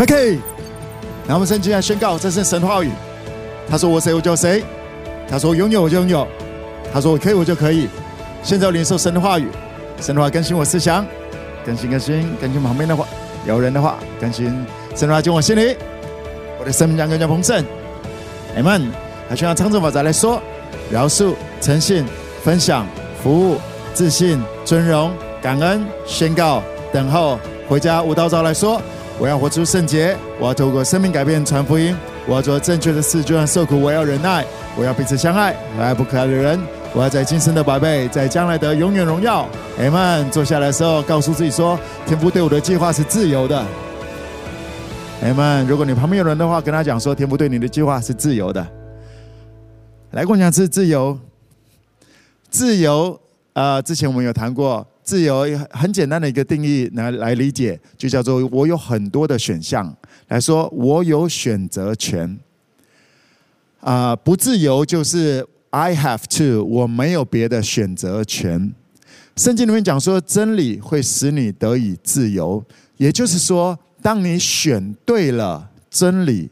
[0.00, 0.38] OK，
[1.26, 2.90] 那我们圣经来宣告，这是神话语。
[3.68, 4.64] 他说：“我谁，我就谁。”
[5.28, 6.26] 他说：“拥有，我就拥有。”
[6.90, 7.86] 他说：“我可以，我就可以。”
[8.42, 9.46] 现在我领受神的话语，
[10.00, 11.06] 神的话更新我思想，
[11.66, 13.06] 更新更新更新旁边的话，
[13.46, 14.46] 有人的话更新
[14.96, 15.76] 神的话进我心里，
[16.58, 17.62] 我的生命将更加丰盛。
[18.56, 18.90] 你们。
[19.28, 20.42] 还需要唱着法再来说：
[20.90, 22.04] 饶恕、诚信、
[22.42, 22.84] 分享、
[23.22, 23.58] 服务、
[23.94, 26.60] 自信、尊荣、感恩、宣告、
[26.92, 27.38] 等候、
[27.68, 28.02] 回家。
[28.02, 28.82] 舞蹈早来说：
[29.20, 31.94] 我要活出圣洁，我要透过生命改变传福音，
[32.26, 34.42] 我要做正确的事，就算受苦，我要忍耐，
[34.74, 36.58] 我要彼此相爱，我爱不可爱的人。
[36.94, 39.46] 我要在今生的宝贝，在将来的永远荣耀。
[39.78, 40.30] Amen。
[40.30, 43.62] 坐下来的时候，告诉自己说：天父对我的计划是自由的。
[45.22, 45.66] Amen。
[45.66, 48.66] 如果你旁边有人的话，跟他讲说：天父对你的计划是自由的。
[50.12, 51.16] 来，共享是自由。
[52.48, 53.20] 自由
[53.52, 59.96] 啊、之前我们有谈过，自由很简单的一个定义来来理解，就叫做我有很多的选项。
[60.28, 62.38] 来说，我有选择权。
[63.80, 65.46] 啊、不自由就是。
[65.72, 68.72] I have to，我没有别的选择权。
[69.36, 72.64] 圣经里面讲说，真理会使你得以自由，
[72.96, 76.50] 也就是说，当你选对了真理，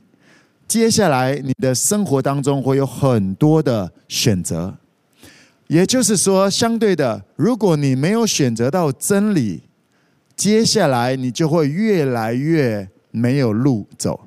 [0.69, 4.72] 接下来你的生活当中会有很多的选择。
[5.69, 9.62] 也就是说，相对的，如果你没有选择到真理，
[10.34, 14.20] 接下来你就会越来越没有路走。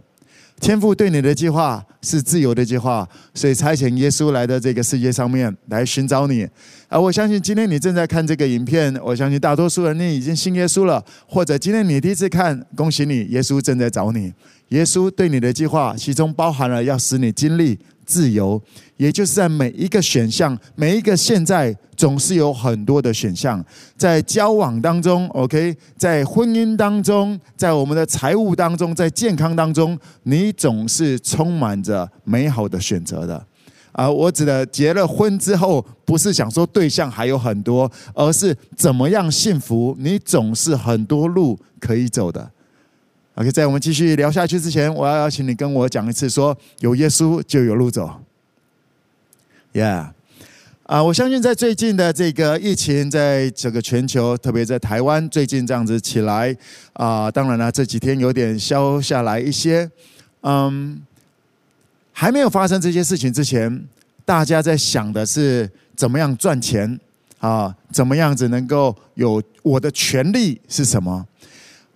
[0.59, 6.47] 天父对你的计划是自由的计划，所以差遣耶稣来到这个世界上面来寻找你。
[6.87, 14.31] 而我相信今天你正在看这个影片，我相信大多数人你已经信耶稣了，或者今天你第一次看，恭喜你，耶稣正在找你。
[14.71, 18.61] 耶稣对你的计划，其中包含了要使你经历自由，
[18.95, 23.63] 也就是在每一个选项，每一个现在总是有很多的选项，
[23.97, 33.45] 在交往当中，OK，在婚姻当中，在我们的财务当中，在健康当中，你总是充满着美好的选择的。
[33.91, 42.49] 啊，我指的结了婚之后，不是想说对象还有很多，而是怎么样幸福，你总是很多路可以走的。
[43.35, 48.21] OK，在我们继续聊下去之前，我要邀请你跟我讲一次说，有耶稣就有路走。
[49.73, 50.09] Yeah，
[50.83, 56.53] 啊，我相信在最近的这个疫情，在整个全球，特别在台湾，最近这样子起来
[56.91, 59.89] 啊，当然了，这几天有点消下来一些。
[60.41, 61.01] 嗯，
[62.11, 63.87] 还没有发生这些事情之前，
[64.25, 66.99] 大家在想的是怎么样赚钱
[67.39, 71.25] 啊，怎么样子能够有我的权利是什么？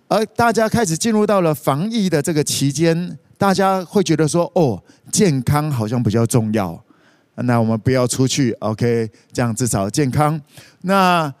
[0.08, 4.80] 而大家开始进入到了防疫的这个期间，大家会觉得说：“哦，
[5.10, 6.80] 健康好像比较重要，
[7.34, 9.10] 那我们不要出去，OK？
[9.32, 10.40] 这样至少健康。
[10.82, 11.32] 那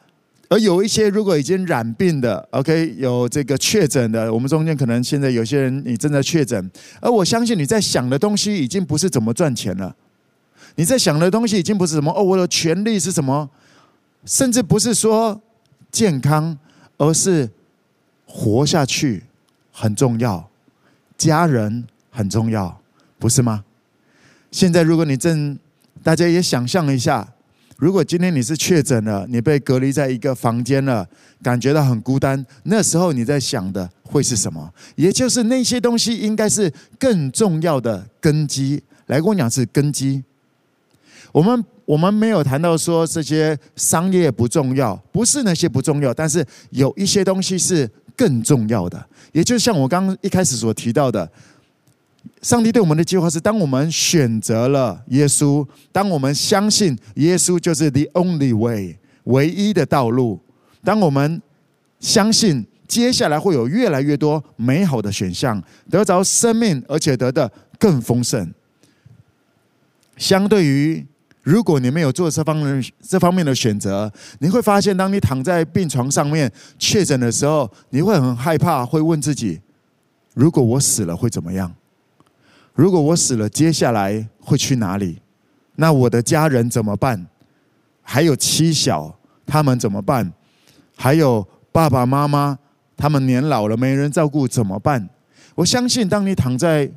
[0.48, 2.96] 而有一些如果已经染病的，OK？
[2.98, 9.94] 有这个确诊的，我们中间可能现在有些人你正在确诊，而我相信你在想的东西已经不是怎么赚钱了，
[10.74, 13.48] 你在想的东西已经不是什么哦，我的权利是什么，
[14.24, 15.40] 甚至不是说
[15.92, 16.58] 健康，
[16.98, 17.48] 而是。
[18.36, 19.22] 活下去
[19.72, 20.46] 很重要，
[21.16, 22.78] 家人很重要，
[23.18, 23.64] 不是吗？
[24.50, 25.58] 现在如果你正，
[26.02, 27.26] 大家也想象一下，
[27.78, 31.08] 如果今天你是确诊了，你被隔离在一个房间了，
[31.42, 34.70] 感觉到很孤单，那时候你在想的会是什么？
[34.96, 38.82] 也就是那些东西应该是更重要的根基。
[39.06, 40.22] 来跟我讲是根基。
[41.32, 47.90] 我们我们没有谈到说这些商业不重要，不是那些不重要，但是有一些东西是。
[48.16, 51.30] 更重要的，也就像我刚刚一开始所提到的，
[52.40, 60.40] 上帝对我们的计划是：当我们选择了耶稣，当我们相信耶稣就是 the only way，唯一的道路，
[60.82, 61.42] 当我们
[62.00, 68.50] 相信接下来会有越来越多美好的选项，得着生命，而且得的更丰盛，
[70.16, 71.06] 相对于。
[71.46, 79.60] 如果你没有做这方面这方面的选择，你会发现，当你躺在病床上面确诊的时候，你会很害怕，会问自己：
[80.34, 81.72] 如果我死了会怎么样？
[82.74, 85.20] 如果我死了，接下来会去哪里？
[85.76, 87.24] 那我的家人怎么办？
[88.02, 89.16] 还有妻小
[89.46, 90.32] 他们怎么办？
[90.96, 92.58] 还有爸爸妈妈
[92.96, 95.08] 他们年老了没人照顾怎么办？
[95.54, 96.90] 我相信，当你躺在，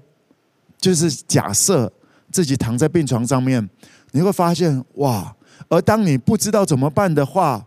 [0.80, 1.94] 就是假设
[2.32, 3.70] 自己躺在病床上面。
[4.12, 5.36] 你会发现哇，
[5.68, 7.66] 而当你不知道怎么办的话，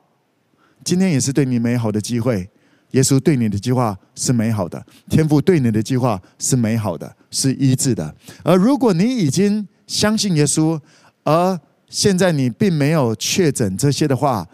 [0.85, 2.49] 今天也是对你美好的机会。
[2.91, 8.15] 耶稣对你的计划是美好的，天父对你的计划是美好的，是一致的。
[8.43, 10.79] 而如果你已经相信耶稣，
[11.25, 11.59] 而
[11.89, 14.47] 现在你并没有确诊这些的话，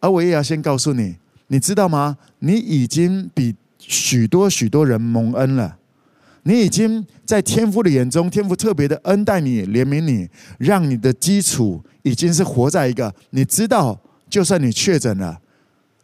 [0.00, 2.18] 而我也要先告诉你，你知道吗？
[2.40, 5.78] 你已经比许多许多人蒙恩了。
[6.48, 14.00] 你已经在天父的眼中，天父特别的恩待你、怜悯你，让你的基础已经是活在一个你知道，
[14.30, 15.38] 就算你确诊了，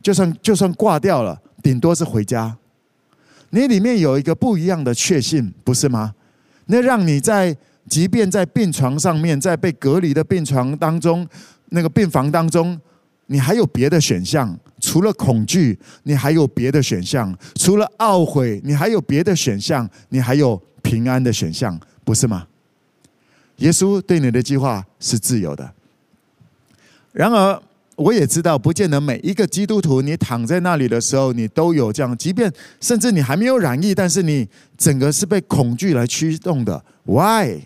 [0.02, 2.54] 就算就算挂掉了，顶多是回家。
[3.48, 6.14] 你里面有一个不一样的确信，不是吗？
[6.66, 7.56] 那让你在
[7.88, 11.26] 即便在病床上面，在被隔离的病床当中，
[11.70, 12.78] 那个病房当中。
[13.26, 14.58] 你还有别的选项？
[14.80, 17.34] 除了恐惧，你还有别的选项？
[17.54, 19.88] 除了懊悔，你还有别的选项？
[20.10, 22.46] 你还有平安的选项，不是吗？
[23.58, 25.72] 耶稣对你的计划是自由的。
[27.12, 27.62] 然而，
[27.96, 32.14] 我也知道，不见得每一个基督徒，你躺在那里的时候，你都有这样。
[32.18, 34.46] 即便甚至你还没有染疫，但是你
[34.76, 36.84] 整个是被恐惧来驱动的。
[37.04, 37.60] Why？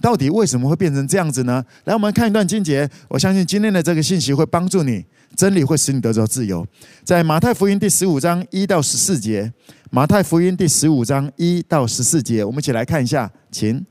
[0.00, 1.64] 到底为什么会变成这样子呢？
[1.84, 2.88] 来，我们看一段经节。
[3.08, 5.04] 我相信今天的这个信息会帮助你，
[5.36, 6.64] 真理会使你得着自由。
[7.02, 9.52] 在马太福音第十五章一到十四节，
[9.90, 13.84] 马太福音第十五章一到十四节，我们一起来看一下，请。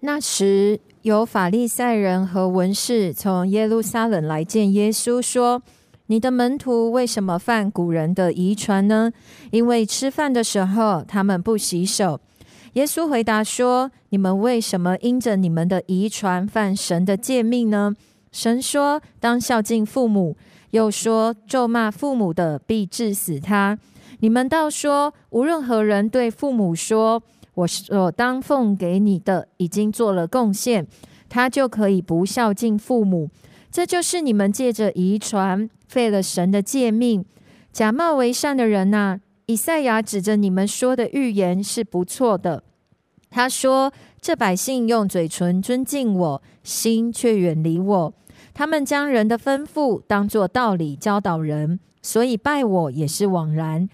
[0.00, 5.62] 那时有法利赛人和文士从耶路撒冷来见耶稣，说
[6.06, 9.12] ：“你的门徒为什么犯古人的遗传呢？
[9.50, 12.20] 因为吃饭的时候，他们不洗手。”
[12.74, 17.94] 耶稣回答说：“你们为什么因着你们的遗传犯神的诫命呢？
[18.30, 20.34] 神说当孝敬父母，
[20.70, 23.78] 又说咒骂父母的必治死他。
[24.20, 27.22] 你们倒说无论何人对父母说
[27.54, 30.86] 我所当奉给你的已经做了贡献，
[31.28, 33.28] 他就可以不孝敬父母。
[33.70, 37.22] 这就是你们借着遗传废了神的诫命。
[37.70, 39.20] 假冒为善的人呐、！”
[39.52, 42.62] 以赛亚指着你们说的预言是不错的。
[43.28, 48.14] 他说：“这百姓用嘴唇尊敬我，心却远离我。
[48.54, 53.86] 他们将人的吩咐当作道理教导人，所以拜我也是枉然。”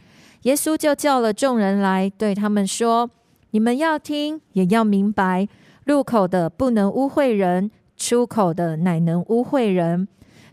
[0.43, 3.11] 耶稣就叫了众人来，对他们说
[3.50, 5.49] ：“你们要听，也要明白。
[5.87, 10.06] 入口的不能污秽人，出口的乃能污秽人。”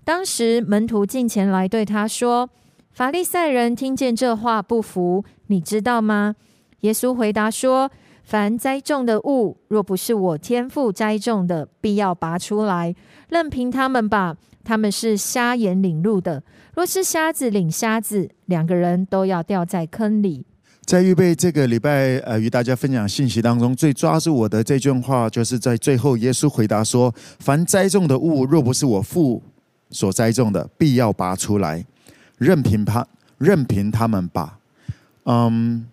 [0.04, 2.50] 当时门徒进前来对他说。
[2.96, 6.38] 法利赛人听见这话不服，你知道吗？
[6.80, 7.92] 耶稣回答说
[8.24, 12.96] ：“凡栽种的物，若不是我天父栽种的，必要拔出来。
[13.28, 16.42] 任凭他们吧，他们是瞎眼领路的。
[16.74, 20.46] 若是瞎子领瞎子，两个人都要掉在坑里。”
[20.88, 29.44] 在预备这个礼拜呃与大家分享信息当中，最抓住我的这句话，就是在最后，耶稣回答说：“凡栽种的物，若不是我父
[29.90, 31.86] 所栽种的，必要拔出来。”
[32.38, 33.06] 任凭他，
[33.38, 34.60] 任凭他们吧。
[35.24, 35.86] 嗯，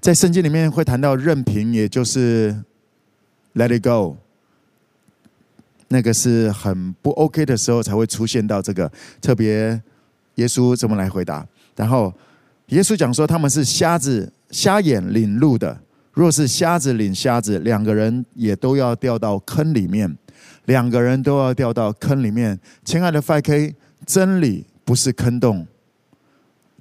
[0.00, 2.54] 在圣经里面会谈到任凭，也就是
[3.54, 4.16] let it go。
[5.88, 8.90] 那个是很不 OK 的时候才会出现到这个。
[9.20, 9.80] 特别
[10.34, 11.46] 耶稣怎么来回答？
[11.76, 12.12] 然后
[12.66, 15.78] 耶稣讲说他们是瞎子，瞎眼领路的。
[16.12, 20.16] 若是瞎子领瞎子，两个人也都要掉到坑里面。
[20.64, 22.58] 两个人都要掉到坑里面。
[22.84, 25.66] 亲爱的，FK，真理不是坑洞。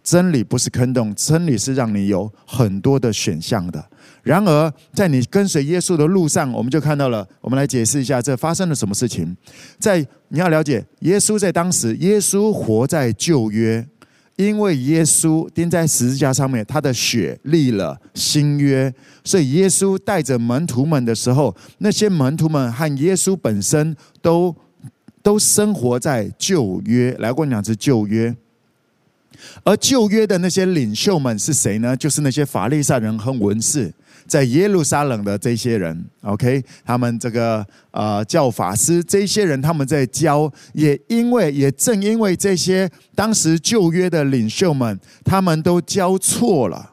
[0.05, 3.83] 真理不是坑洞，真理是让你有很多的选项的。
[4.21, 7.27] 然而，在你跟随耶稣的路上，我们就看到了。
[7.41, 9.35] 我们来解释一下，这发生了什么事情。
[9.79, 9.97] 在
[10.27, 13.83] 你要了解，耶稣在当时，耶稣活在旧约，
[14.35, 18.93] 因为耶稣钉在十字架上面，他的血立了新约，
[19.23, 24.55] 所以耶稣带着门徒们的时候，那些门徒们和耶稣本身都
[25.23, 27.15] 都生活在旧约。
[27.17, 28.35] 来，我跟你讲是旧约。
[29.63, 31.95] 而旧约的那些领袖们是谁呢？
[31.95, 33.91] 就是那些法利赛人和文士，
[34.27, 36.05] 在耶路撒冷的这些人。
[36.21, 46.91] OK，他们这个呃教法师，这些人他们在教，也因为也正因为这些当时旧约的领袖们，他们都教错了。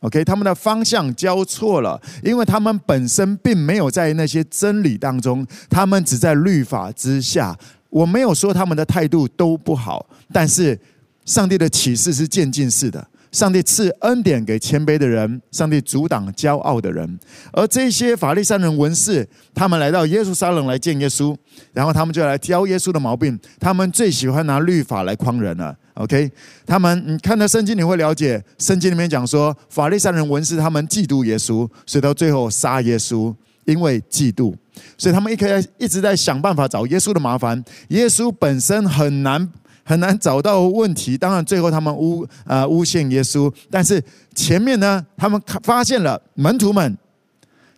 [0.00, 7.58] OK，他们的方向教错了，因为他们本身并没有在那些真理当中，他们只在律法之下。
[7.88, 10.78] 我没有说他们的态度都不好，但是。
[11.26, 17.18] 上帝的启示是渐进式的，上帝赐恩典给谦卑的人，上帝阻挡骄傲的人。
[17.52, 21.36] 而这些法利赛人文士，他们来到耶路撒冷来见耶稣，
[21.72, 23.38] 然后他们就来挑耶稣的毛病。
[23.58, 25.76] 他们最喜欢拿律法来诓人了。
[25.94, 26.30] OK，
[26.64, 34.54] 他们你看到圣经，你会了解，圣经里面讲说，法利赛人文士他们嫉妒耶稣，所以到最后杀耶稣，因为嫉妒，
[34.96, 37.64] 所以他们一开一直在想办法找耶稣的麻烦。
[37.88, 39.50] 耶稣本身很难。
[39.88, 44.02] 很难找到问题，当然最后他们诬呃诬陷耶稣，但是
[44.34, 46.98] 前面呢，他们发现了门徒们，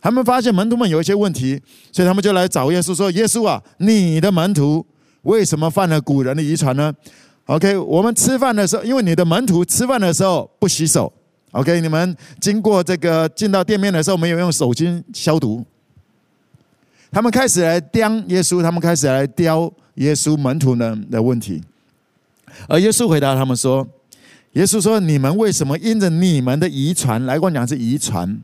[0.00, 1.60] 他们发现门徒们有一些问题，
[1.92, 4.84] 所以他们就来找耶稣说：“耶稣啊，你的门徒
[5.24, 6.90] 为什么犯了古人的遗传呢
[7.44, 11.12] ？”OK，我们吃饭的时候，因为你的门徒吃饭的时候不洗手
[11.50, 15.62] OK，你们经过这个进到店面的时候，没有用手巾消毒。
[17.10, 21.62] 他们开始来刁耶稣，他们开始来刁耶稣门徒呢的问题。
[22.68, 23.86] 而耶稣回答他们说
[24.54, 28.40] ：“耶稣说，你们为什么因着你们的遗传来跟我讲是遗传？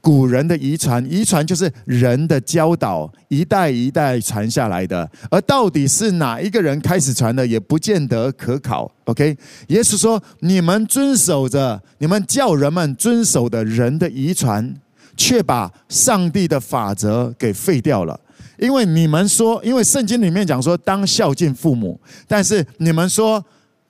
[0.00, 5.10] 古人的遗传，遗传就是人的教导，一代一代传下来的。
[5.30, 8.90] 而到底是哪一个人开始传的，也不见得可考。
[9.04, 9.36] OK，
[9.68, 14.74] 耶稣说，你们遵守着，你们叫人们遵守的人的遗传。”
[15.20, 18.20] 却把上帝的法则给废掉了，
[18.58, 23.44] 因为你们说，因为圣经里面讲说当孝敬父母，但是你们说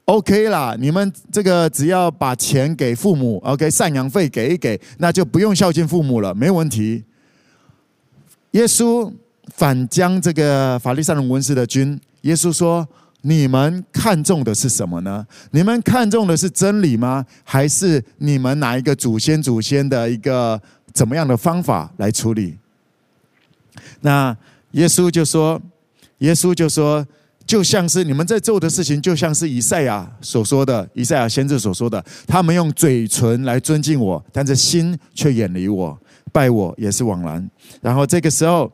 [0.04, 7.04] OK 啦，你们这个只要把钱给父母，OK，赡养费给一给，那就不用孝敬父母了，没问题。
[8.52, 9.12] 耶稣
[9.54, 12.86] 反将这个法利赛人文士的军，耶稣说：
[13.22, 15.26] 你们看重的是什么呢？
[15.50, 17.24] 你们看重的是真理吗？
[17.44, 20.60] 还是你们拿一个祖先祖先的一个？
[20.94, 22.58] 怎么样的方法来处理？
[24.00, 24.36] 那
[24.78, 25.60] 耶稣就说
[26.18, 27.04] ：“耶稣就说，
[27.44, 35.98] 就像是你们在做的事情，就像是以赛亚所说的，以赛亚先知所说的，他们用嘴唇来尊敬我，但是心却远离我，
[36.30, 37.50] 拜我也是枉然。”
[37.82, 38.70] 然后这个时候，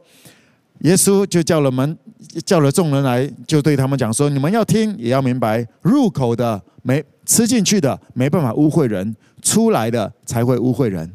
[0.80, 1.96] 耶稣就叫了门，
[2.44, 11.10] 叫了众人来，就对他们讲说：“你们要听，也要明白，入口的没吃进去的，没办法污秽人；出来的才会污秽人。”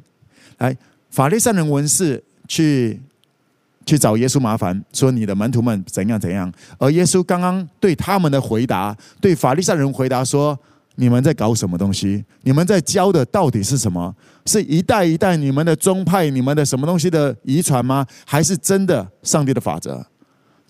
[0.58, 0.76] 来。
[1.12, 3.02] 法利赛人文士去
[3.86, 6.52] 去找耶稣麻烦，说你的门徒们怎样怎样。
[6.78, 10.58] 而耶稣刚刚对他们的回答，对法利赛人回答说
[10.96, 12.24] ：“你们在搞什么东西？
[12.44, 14.16] 你们在教的到底是什么？
[14.46, 18.06] 是一代一代你们的宗派、你们的什么东西的遗传吗？
[18.26, 20.06] 还是真的上帝的法则？”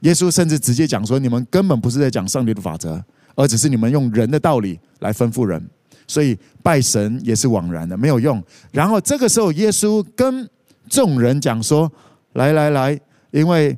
[0.02, 3.04] 耶稣甚至直接讲说：“你们根本不是在讲上帝的法则，
[3.36, 5.62] 而只是你们用人的道理来吩咐人。”
[6.08, 8.42] 所以拜神也是枉然的，没有用。
[8.72, 10.50] 然后这个时候，耶稣跟
[10.88, 11.92] 众人讲说
[12.34, 13.00] ：“来来来，
[13.32, 13.78] 因为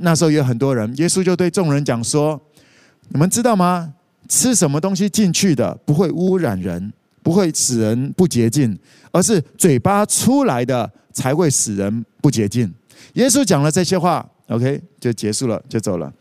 [0.00, 2.40] 那时候有很多人，耶稣就对众人讲说：
[3.08, 3.92] 你们知道吗？
[4.28, 6.92] 吃什么东西进去的不会污染人，
[7.22, 8.78] 不会使人不洁净，
[9.10, 12.72] 而是嘴巴出来的才会使人不洁净。”
[13.14, 16.12] 耶稣讲了这些话，OK，就结束了，就走了。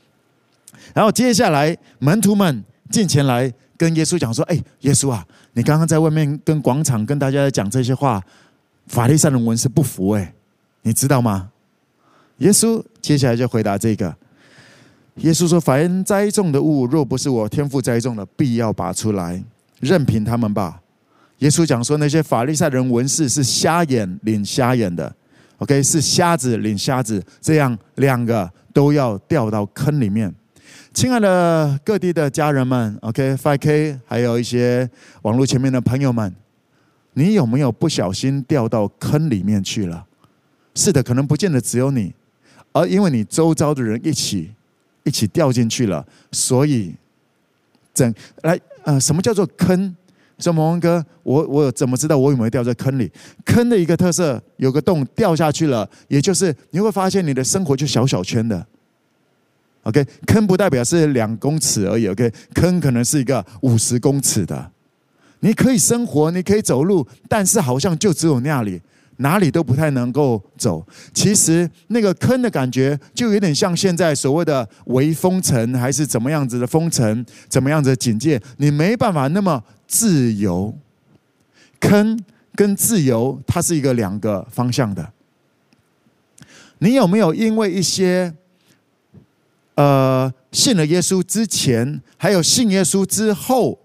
[0.93, 5.23] 然后接下来，门徒们进前来跟耶稣讲说：“哎，耶稣啊！”
[5.53, 8.23] 你刚刚在外面跟广场跟大家讲这些话，
[8.87, 10.33] 法利赛人文是不服哎，
[10.81, 11.51] 你知道吗？
[12.39, 14.13] 耶稣接下来就回答这个。
[15.15, 19.43] 耶稣说：“凡栽种的物，若不是我天父栽种的，必要拔出来，
[19.81, 20.81] 任凭他们吧。”
[21.39, 25.13] 耶稣讲说，那些法利赛人文士是瞎眼领瞎眼的
[25.57, 30.33] ，OK，是瞎子领瞎子，这样两个都要掉到坑里面。
[30.93, 34.89] 亲爱的各地的家人们，OK，5K，还有一些
[35.21, 36.33] 网络前面的朋友们，
[37.13, 40.05] 你有没有不小心掉到坑里面去了？
[40.75, 42.13] 是的，可能不见得只有你，
[42.79, 44.49] 而因为你周遭的人一起
[45.03, 46.93] 一起掉进去了，所以
[47.93, 49.95] 整来呃，什么叫做坑？
[50.37, 53.11] 说蒙恩哥，我我怎么知道我有没有掉在坑里？
[53.43, 58.65] 坑的一个特色，有个洞掉下去了，也就是你会发现你的生活就小小圈的。
[59.83, 62.07] OK，坑不代表是两公尺而已。
[62.07, 64.71] OK，坑可能是一个五十公尺的。
[65.41, 68.81] 你可以生活，你可以走路，但是好像就只有那里，
[69.19, 70.85] 哪里都不太能够走。
[71.13, 80.77] 其实那个坑的感觉，就有点像现在所谓的微封城，还是怎么样子的封城，怎么样子的警戒，你没办法那么自由。
[81.79, 82.19] 坑
[82.55, 85.11] 跟自由，它是一个两个方向的。
[86.79, 88.33] 你有没有因为一些？
[89.75, 93.79] 呃，信了耶稣之前，还有信耶稣之后，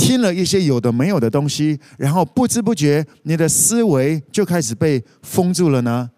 [0.00, 6.10] 听了一些有的没有的东西，然后不知不觉，你的思维就开始被封住了呢。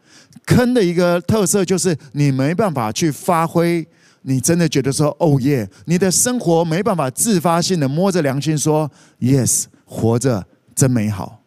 [0.46, 3.84] 坑的一个特色就是你没办法去发挥，
[4.22, 10.46] 你真的觉得说，哦耶，你的生活没办法自发性的摸着良心说，yes，活着
[10.76, 11.40] 真美好。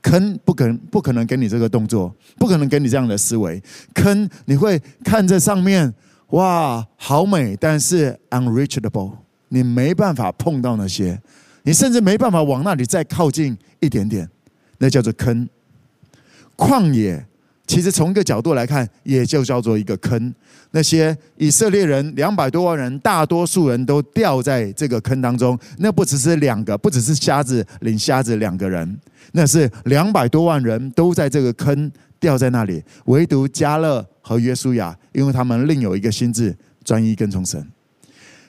[0.00, 3.60] 坑不可能不可能给你这个动作，不可能给你这样的思维。
[3.94, 5.92] 坑你会看着上面。
[6.30, 9.12] 哇，好美，但是 unreachable，
[9.54, 11.20] 你没办法碰到那些，
[11.62, 14.26] 你甚至没办法往那里再靠近一点点，
[14.78, 15.48] 那叫做坑。
[16.56, 17.24] 旷野
[17.66, 20.34] 其实从一个角度来看，也就叫做一个坑。
[20.70, 25.58] 那些以色列人两百多万人，大多数人都掉在这个坑当中。
[25.78, 28.98] 那不只是两个，不只是瞎子领瞎子两个人，
[29.32, 34.06] 那是两百多万人都在这个坑掉在那里，唯独加勒。
[34.24, 37.66] 和约书亚，因为他们另有一个心智，专一跟从神。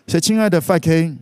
[0.05, 1.15] 所以，亲爱的 5K，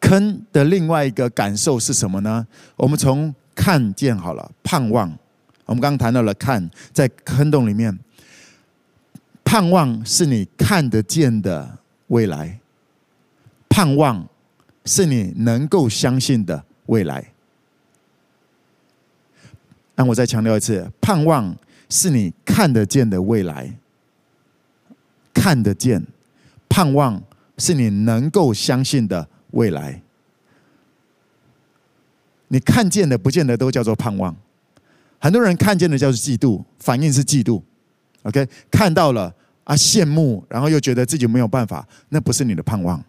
[0.00, 2.46] 坑的另外一个感受是什么呢？
[2.76, 5.08] 我们从看见好了，盼望。
[5.64, 7.98] 我们刚刚谈到了看，在坑洞里面，
[9.42, 12.60] 盼望是你看得见的未来，
[13.68, 14.28] 盼望
[14.84, 17.32] 是你能够相信的未来。
[19.96, 21.56] 那我再强调一次，盼望
[21.88, 23.76] 是你看得见的未来，
[25.34, 26.06] 看得见，
[26.68, 27.20] 盼望
[27.58, 30.02] 是你能够相信的未来。
[32.48, 34.34] 你看见的不见得都叫做盼望，
[35.18, 37.60] 很多人看见的叫做嫉妒，反应是嫉妒。
[38.22, 39.34] OK，看到了
[39.64, 43.04] 啊，羡慕，然后又觉得自己没有办法，那不是你的盼望，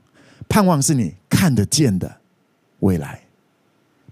[0.50, 2.20] 盼望是你看得见的
[2.80, 3.22] 未来。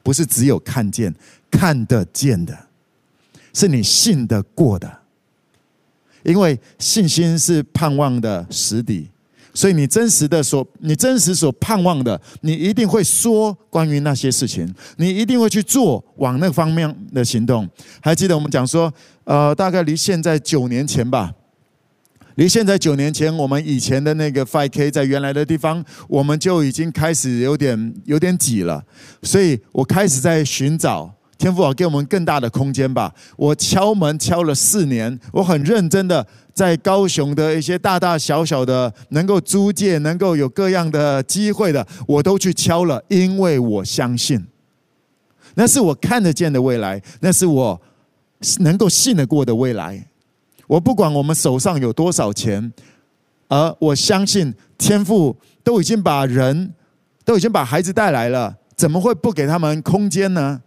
[0.03, 1.11] 不是只有看见，
[1.49, 2.67] 看得见的，
[3.53, 4.99] 是你信得过的。
[6.21, 9.09] 因为信心是盼望的实底，
[9.55, 17.67] 所以你真实的所，你真实所盼望的，你一定会说关于那些事情，你一定会去做往那方面的行动。
[18.01, 18.93] 还记得我们讲说，
[19.23, 21.33] 呃，大概离现在九年前吧。
[22.35, 28.83] 离现在九年前，我们以前的那个 5K 在原来的地方，我们就已经开始有点有点挤了，
[29.23, 33.13] 所以我开始在寻找天父啊，给我们更大的空间吧。
[33.37, 44.41] 我敲门敲了四年，我很认真的在高雄的一些大大小小的能够租借、能够有各样的机会的，我都去敲了，因为我相信，
[45.55, 47.81] 那是我看得见的未来，那是我
[48.59, 50.07] 能够信得过的未来。
[50.65, 52.71] 我不管我们手上有多少钱，
[53.49, 56.73] 而我相信天父都已经把人，
[57.25, 60.61] 都已经把孩子带来了，怎么会不给他们空间呢？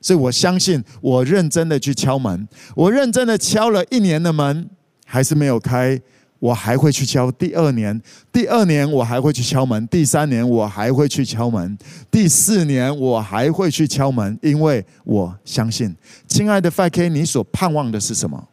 [0.00, 4.68] 所以我相信，我认真的去敲门，我认真的敲了一年的门，
[5.10, 5.98] 还是没有开，
[6.38, 7.98] 我还会去敲第二年，
[8.30, 11.78] 第二年我还会去敲门，第三年我还会去敲门，
[12.10, 15.96] 第四年我还会去敲门，因为我相信，
[16.26, 18.46] 亲爱的 5K，你所盼望的是什么？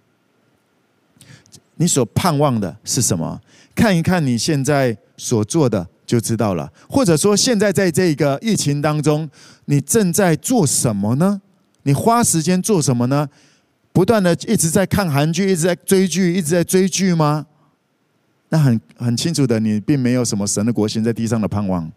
[1.76, 3.42] 你所盼望的是什么？
[3.76, 6.72] 看一看你现在所做的就知道了。
[6.90, 9.30] 或者说，现在在这个疫情当中，
[9.66, 11.42] 你正在做什么呢？
[11.84, 13.28] 你花时间做什么呢？
[13.96, 17.46] 不断的一直在看韩剧，一直在追剧，一直在追剧吗？
[18.50, 21.90] 那很很清楚的，你并没有什么神的国行在地上的盼望。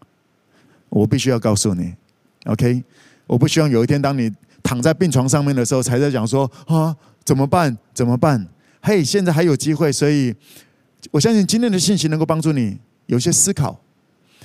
[0.87, 1.93] 我必须要告诉你
[2.45, 2.81] ，OK？
[3.27, 4.31] 我不希望有一天当你
[4.63, 7.77] 躺在病床上面的时候，才在讲说啊，怎么办？
[7.93, 8.47] 怎么办？
[8.81, 10.33] 嘿，现在还有机会，所以
[11.11, 13.77] 我相信今天的信息能够帮助你有些思考。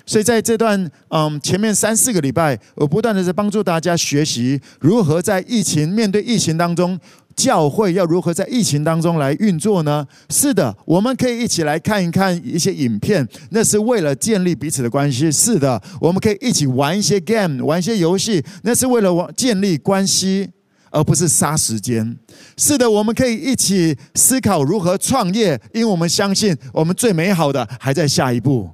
[0.07, 7.01] 所以在这段嗯前面三四个礼拜，我不断的在帮助大家学习如何在疫情面对疫情当中，
[7.37, 10.07] 教会要如何在疫情当中来运作呢？
[10.31, 15.31] 是的，我们可以一起来看一看一些影片，那是为了建立彼此的关系。
[15.31, 20.51] 是的，我们可以一起玩一些 game，玩一些游戏，那是为了建立关系。
[20.97, 22.17] 而不是杀时间。
[22.57, 28.71] 是的，我们可以一起思考如何创业，因为我们相信我们最美好的还在下一步。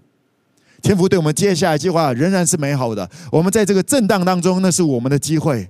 [0.82, 3.08] 天父对我们接下来计划仍然是美好的。
[3.32, 5.66] 我们在这个震荡当中，那是我们的机会。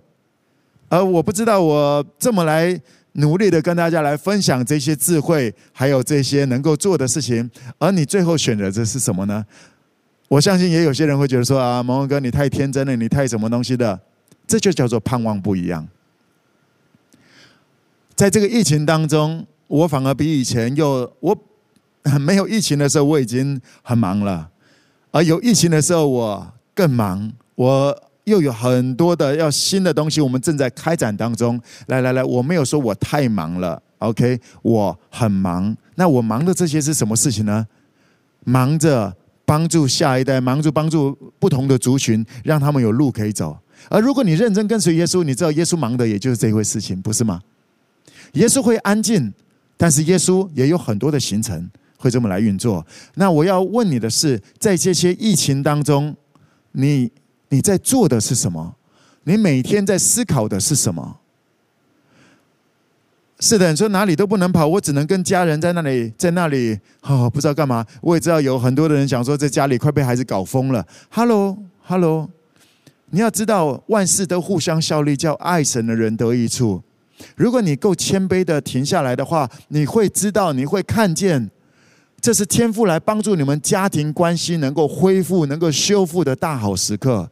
[0.91, 2.79] 而我不知道，我这么来
[3.13, 9.47] 努力的跟大家来分享这些智慧，还有这些能够做的事情，而你最后选择的是什么呢？
[10.29, 13.99] 我相信也有些人会觉得说啊，蒙恩哥，你太天真了，你太什么东西的？
[14.47, 15.89] 这就叫做盼望不一样。
[18.17, 21.37] 在这个疫情当中，我反而比以前又我
[22.21, 24.51] 没有疫情的时候我已经很忙了，
[25.13, 31.61] 而有疫情的时候我更忙，我又有很多的要新的东西，我们正在开展当中。
[31.89, 35.77] 来来来，我没有说我太忙了，OK，我很忙。
[35.97, 37.67] 那我忙的这些是什么事情呢？
[38.45, 39.15] 忙着
[39.45, 43.59] 帮助下一代，忙着帮助不同的族群，让他们有路可以走。
[43.89, 47.41] 而如果你认真跟随耶稣，你知道耶稣忙的也就是这一回事情，不是吗？
[48.35, 49.33] 耶稣会安静，
[49.77, 52.87] 但是耶稣也有很多的行程会这么来运作。
[53.15, 56.15] 那我要问你的是，在这些疫情当中，
[56.73, 57.11] 你
[57.51, 58.75] 你在做的是什么？
[59.25, 61.19] 你每天在思考的是什么？
[63.39, 67.85] 是的，你说哪里都不能跑，我只能跟家人在那里，在那里，哦，不知道干嘛。
[68.01, 70.87] 我也知道有很多的人想说，在家里快被孩子搞疯了。
[71.11, 72.29] Hello，Hello，
[73.11, 76.83] 你要知道，万事都互相效力，叫爱神的人得益处。
[77.35, 81.51] 如果你够谦卑的停下来的话，你会知道，你会看见，
[82.21, 87.31] 这是天父来帮助你们家庭关系能够恢复、能够修复的大好时刻。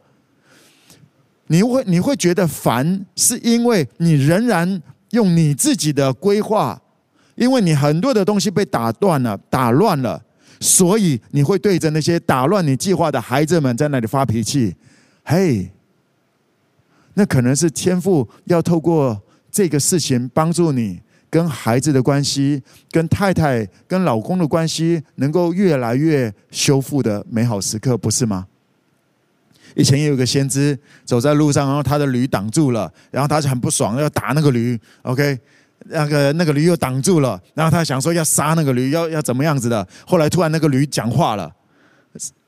[1.51, 6.79] 你会你会觉得烦，是因为你仍然用你自己的规划，
[7.33, 10.21] 因为你很多的东西被打断了、打乱了，
[10.59, 14.75] 所以你会对着那些打乱你计划的孩子们在那里发脾气。
[15.23, 15.71] 嘿，
[17.15, 28.45] 那可能是天父要透过这个事情帮助你跟孩子的关系、跟太太、跟老公的关系能够越来越修复的美好时刻，不是吗？
[29.75, 34.79] 以前也有个先知走在路上，然后他的驴挡住了，然后他就很不爽，要打那个驴。
[35.03, 35.39] OK，
[35.85, 39.87] 那个那个驴又挡住了，然后他想说要杀那个驴，要要怎么样子的？
[40.05, 41.51] 后来突然那个驴讲话了，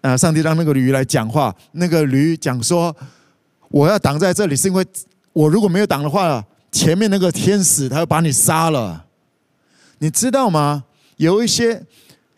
[0.02, 1.56] 啊，上帝让那个驴来讲话。
[1.74, 2.96] 那个驴讲说
[3.70, 4.86] ：“我要挡在这里，是因为
[5.34, 9.06] 我如果没有挡的话，前面那个天使他要把你杀了。”
[10.00, 10.84] 你知道吗？
[11.18, 11.84] 有一些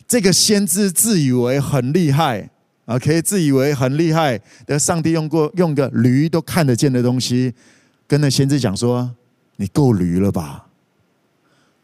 [0.06, 2.50] 这个先知自以为很厉害。
[2.84, 7.52] 啊，可以自以为很厉害的，上帝用过用个驴都看得见的东西，
[8.06, 9.14] 跟那先知讲说
[9.56, 10.66] ：“你够驴了吧？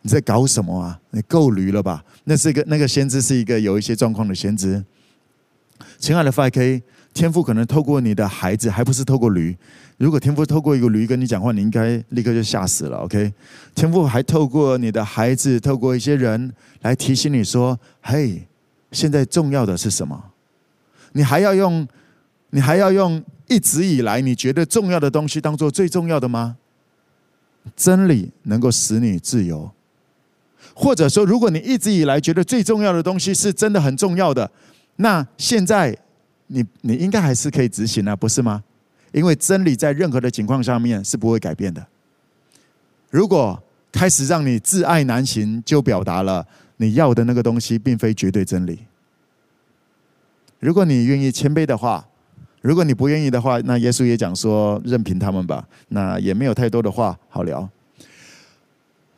[0.03, 1.01] 你在搞什么啊？
[1.11, 4.85] 你够驴了吧？”那是一个那个先知是一个有一些状况的先知。
[5.99, 6.83] 亲爱的 5K，
[7.15, 9.57] 天赋可能透过你的孩子，还不是透过驴。
[9.97, 12.99] 如果天赋透过一个驴跟你讲话，你应该立刻就吓死了。
[12.99, 13.33] OK，
[13.75, 18.47] 天赋还透过你的孩子，透过一些人来提醒你说：“嘿，
[18.93, 20.23] 现在重要的是什么？”
[21.13, 21.87] 你还要用，
[22.51, 26.57] 你还要用一直以来你觉得重要的东西当做最重要的吗？
[27.77, 29.71] 真理能够使你自由，
[30.75, 34.51] 或者说，如果你一直以来觉得最重要的东西是真的很重要的，
[34.97, 35.97] 那现在
[36.47, 38.65] 你你应该还是可以执行啊，不是吗？
[39.13, 41.87] 因为真理在任何的情况下面是不会改变的。
[43.11, 46.47] 如果开始让你自爱难行，就表达了
[46.79, 48.79] 你要的那个东西并非绝对真理。
[50.61, 52.07] 如果你愿意谦卑的话，
[52.61, 55.67] 如果你不愿意的话，那耶稣也讲说任凭他们吧。
[55.89, 57.69] 那也没有太多的话好聊。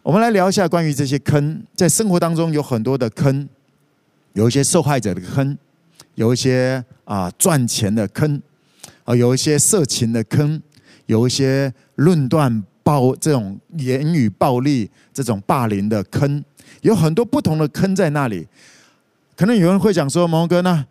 [0.05, 3.49] 我们来聊一下关于这些坑，在生活当中有很多的坑，
[4.35, 5.59] 有一些受害者的坑，
[6.15, 8.41] 有一些啊赚钱的坑，
[9.05, 10.63] 啊有一些色情的坑，
[11.07, 16.45] 有一些论断暴这种言语暴力这种霸凌的坑，
[16.83, 18.47] 有很多不同的坑在那里。
[19.37, 20.87] 可能有人会讲说，毛哥呢？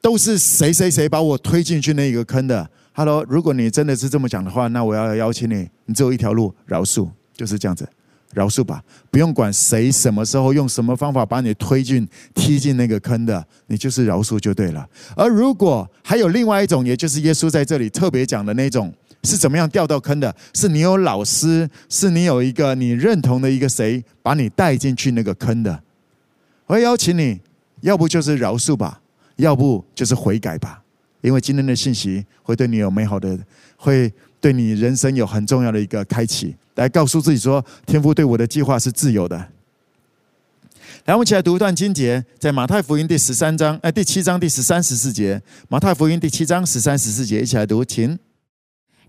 [0.00, 7.88] 都是谁谁谁把我推进去那一个坑的？Hello，如果你真的是这么讲的话，那我要邀请你，你只有一条路，饶恕，就是这样子，
[8.32, 14.88] 饶恕吧，不用管谁什么时候用什么方法把你推进、踢进那个坑的，你就是饶恕就对了。
[15.16, 18.92] 而如果还有另外一种，也就是耶稣在这里特别讲的那种，
[19.24, 20.34] 是怎么样掉到坑的？
[20.54, 25.82] 是你有老师，是你有一个你认同的一个谁把你带进去那个坑的？
[26.66, 27.40] 我要邀请你，
[27.80, 29.00] 要不就是饶恕吧。
[29.38, 30.82] 要不就是悔改吧，
[31.20, 33.38] 因为今天的信息会对你有美好的，
[33.76, 36.54] 会对你人生有很重要的一个开启。
[36.74, 39.36] 来告诉自己说，天父对我的计划是自由的。
[41.06, 45.40] 来，我们一起来读一段经节，在马太福音第十三章，哎，第七章第十三十四节。
[45.68, 48.18] 马太福音第七章十三十四节，一起来读，请。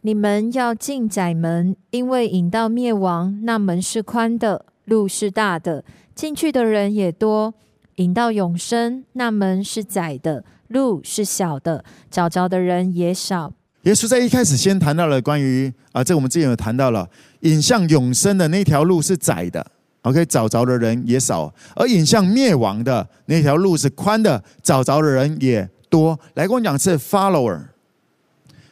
[0.01, 5.83] 你们要进窄门，因为引到灭亡，那门是宽的，路是大的，
[6.15, 7.53] 进去的人也多。
[7.99, 13.51] 引到永生，那门是窄的，路是小的，找着的人也少。
[13.83, 17.09] 耶稣在一开始先谈到了关于啊，这我们之前有谈到了，
[17.41, 19.65] 引向永生的那条路是窄的
[20.03, 26.17] ，OK，找着的人也少；而引向灭亡的那条路是宽的，找着的人也多。
[26.35, 27.59] 来跟我讲是 follower，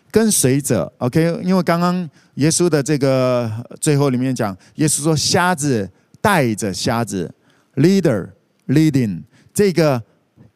[0.10, 5.90] 跟随者，OK，因为刚刚耶稣的这个最后里面讲，耶稣说瞎子
[6.22, 7.30] 带着瞎子
[7.76, 8.30] ，leader。
[8.68, 10.04] Leading 这个，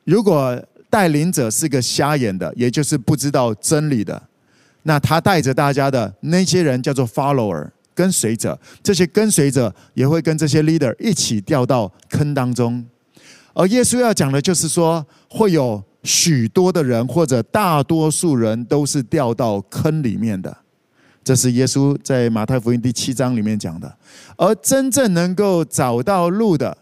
[0.03, 4.21] 如果带领者是个瞎眼的，也就是不知道真理的，
[4.83, 12.85] 那他带着大家的那些人叫做 follower 跟随者，这些跟随者也会跟这些 leader 一起掉到坑当中。
[13.53, 20.57] 而耶稣要讲的就是说，会有许多的人或者大多数人都是掉到坑里面的，
[21.23, 23.97] 这是耶稣在马太福音第七章里面讲的。
[24.35, 26.77] 而真正能够找到路的。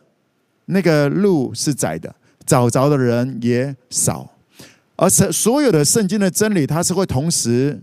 [0.72, 2.14] 那个路是窄的，
[2.46, 4.30] 找着的人也少，
[4.96, 7.80] 而是所有的圣经的真理，它是会同时，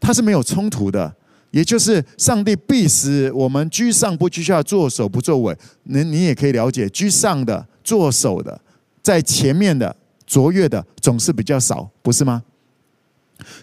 [0.00, 1.14] 它是没有冲突的。
[1.52, 5.56] 也就是上帝必使我们居上不居下，作首不作尾。
[5.84, 8.60] 你你也可以了解，居上的、作首的，
[9.02, 9.94] 在前面的、
[10.26, 12.42] 卓越的，总是比较少，不是吗？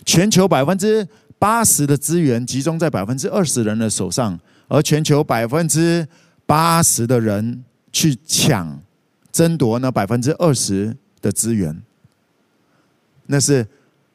[0.05, 1.07] 全球百分之
[1.39, 6.05] 八十的资源集中在百分之二十人的手上，而全球百分之
[6.45, 7.63] 八十的人。
[7.97, 8.79] 去抢、
[9.31, 11.81] 争夺那百分之二十的资源，
[13.25, 13.65] 那是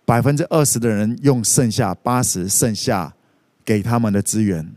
[0.05, 3.13] 百分之二十的人用剩下八十剩下
[3.65, 4.73] 给他们的资源。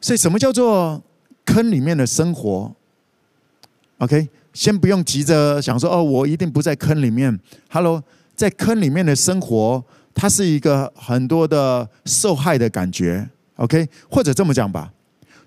[0.00, 1.00] 所以，什么叫做
[1.44, 2.74] 坑里面的生活
[3.98, 7.38] ？OK，先不用急着想说哦，我一定不在坑里面。
[7.70, 8.02] Hello，
[8.34, 13.30] 在坑里面的生活，它是一个很多的受害的感觉。
[13.54, 14.92] OK，或者这么讲吧，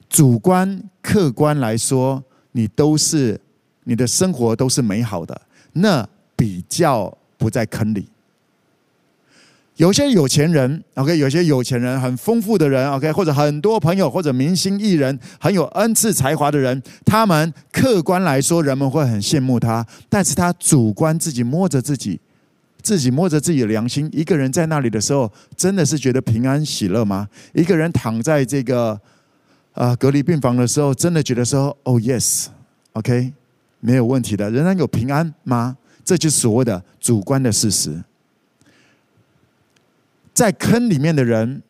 [0.09, 3.39] 主观客观来说，你都是
[3.83, 5.39] 你的生活都是美好的，
[5.73, 8.07] 那比较不在坑里。
[9.75, 22.19] 有些有钱人，OK，有些有钱人很丰富的人，OK，或者很多朋友或者明星艺人很有恩赐才华的人，他们客观来说，人们会很羡慕他，但是他主观自己摸着自己。
[22.83, 27.27] 自己摸着自己的良心，一个人在那里的时候，真的是觉得平安喜乐吗？
[27.53, 28.97] 一个人躺在这个
[29.77, 33.31] 啊、隔离病房的时候，真的觉得说：“哦，yes，OK，
[33.79, 38.03] 没有问题的，仍然有平安吗？”这就是所谓的主观的事实。
[40.33, 41.61] 在坑里面的人，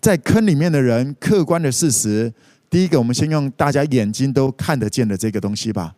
[0.00, 2.32] 在坑里面的人，客观的事实，
[2.70, 5.94] 第一个，我们先用大家眼睛都看得见的这个东西吧。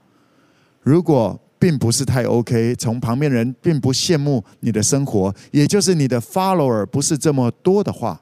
[0.82, 8.20] 如果并不是太 OK，从旁边人并不羡慕你的生活，也就是你的 follower 不是这么多的话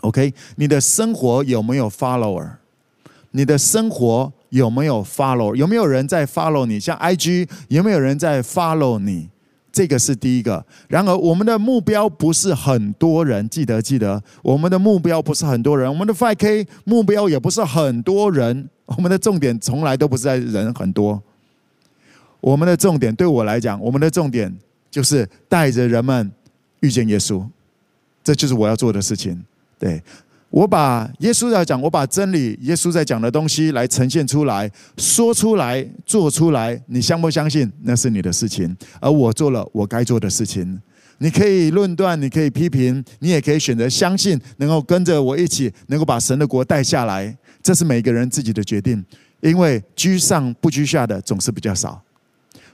[0.00, 2.48] ，OK，你的生活有没有 follower？
[3.32, 5.54] 你的生活有没有 follow？
[5.54, 6.80] 有没有人在 follow 你？
[6.80, 9.28] 像 IG 有没有人在 follow 你？
[9.72, 10.64] 这个是第一个。
[10.88, 21.22] 然而，我们的目标不是很多人，记得记得，我们的目标不是很多人，我们的 5K 目标也不是很多人，我们的重点从来都不是在人很多。
[22.40, 24.52] 我们的重点，对我来讲，我们的重点
[24.90, 26.32] 就是带着人们
[26.80, 27.46] 遇见耶稣，
[28.24, 29.40] 这就是我要做的事情。
[29.80, 30.00] 对，
[30.50, 40.78] 我把耶稣在讲，我把真理，耶稣在讲的东西来呈现出来，说出来，做出来，你相不相信那是你的事情，而我做了我该做的事情。
[41.16, 49.02] 你可以论断，你可以批评，你也可以选择相信，能够跟着我一起，能够把神的国带下来，这是每个人自己的决定。
[49.40, 52.02] 因为居上不居下的总是比较少。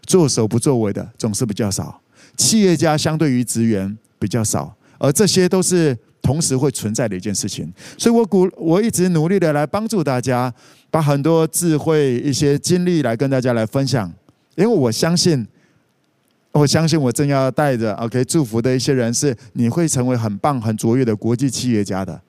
[0.04, 2.00] 做首不作尾的总是比较少，
[2.36, 7.72] 企业家相对于职员比较少，而这些都是同时会存在的一件事情。
[7.96, 10.52] 所以我鼓，我一直努力的来帮助大家，
[10.90, 14.12] 把很多智慧、一些经历来跟大家来分享，
[14.56, 15.46] 因为我相信，
[16.50, 22.20] 我相信我正要带着 OK 祝福的一些人，是你会成为很棒、很卓越的国际企业家的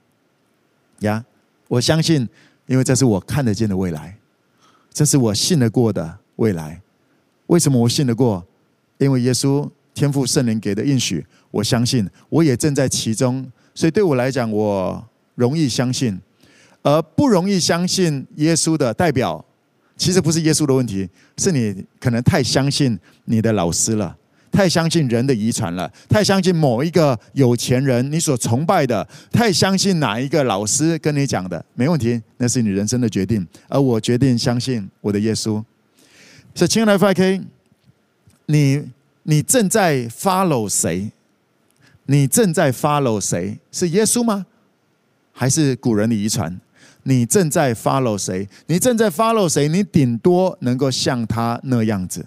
[1.00, 1.26] 呀。
[1.68, 2.30] 我相信，
[2.68, 4.16] 因为这是我看得见的未来，
[4.94, 6.80] 这是我信得过的未来。
[7.48, 8.46] 为什么我信得过？
[9.00, 16.20] 因为耶稣天父圣灵给的应许，我相信，我也正在其中，所以对我来讲，我容易相信。
[16.82, 19.44] 而不容易相信耶稣的代表，
[19.96, 24.18] 其实不是耶稣的问题，是你可能太相信你的老师了，
[24.52, 33.46] 太相信人的遗传了，太相信某一个有钱人你所崇拜的，太相信哪一个老师跟你讲的，没问题，那是你人生的决定。
[33.68, 35.64] 而我决定相信我的耶稣。
[36.56, 37.44] 所以，亲爱的 5K，
[38.48, 38.84] 你
[39.22, 41.12] 你正在 follow 谁？
[42.08, 43.60] 你正在 follow 谁？
[43.72, 44.48] 是耶稣吗？
[45.32, 46.60] 还是古人的遗传？
[47.04, 48.50] 你正在 follow 谁？
[48.66, 49.68] 你正在 follow 谁？
[49.68, 52.26] 你顶多能够像他那样子。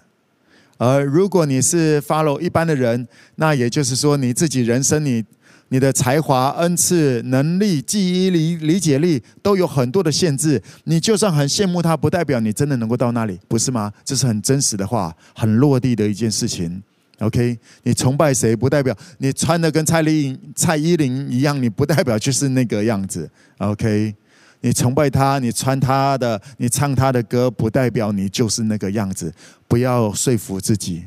[0.77, 5.25] 而如果你是 follow 一般的人，那也就是说，你自己人生你。
[5.73, 10.61] 你的才华、恩赐、能力、记忆力、理解力都有很多的限制。
[10.83, 13.89] 你就算很羡慕他，不代表你真的能够到那里，不是吗？
[14.03, 16.83] 这是很真实的话，很落地的一件事情。
[17.21, 23.29] OK，你崇拜谁，不代表你穿的跟蔡丽蔡依林一样，你不代表就是那个样子。
[23.59, 24.13] OK，
[24.61, 29.33] 你崇拜他，你穿他的，你唱他的歌，不代表你就是那个样子。
[29.67, 31.05] 不要说服自己。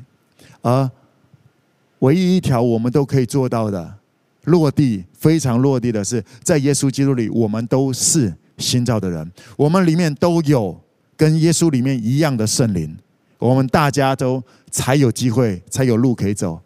[0.63, 0.91] 而
[1.99, 3.95] 唯一一条我们都可以做到的。
[4.45, 10.79] 落地非常落地的是，在耶稣基督里，我们都是新造的人，我们里面都有
[11.17, 12.95] 跟耶稣里面一样的圣灵，
[13.39, 16.61] 我们大家都才有机会，才有路可以走。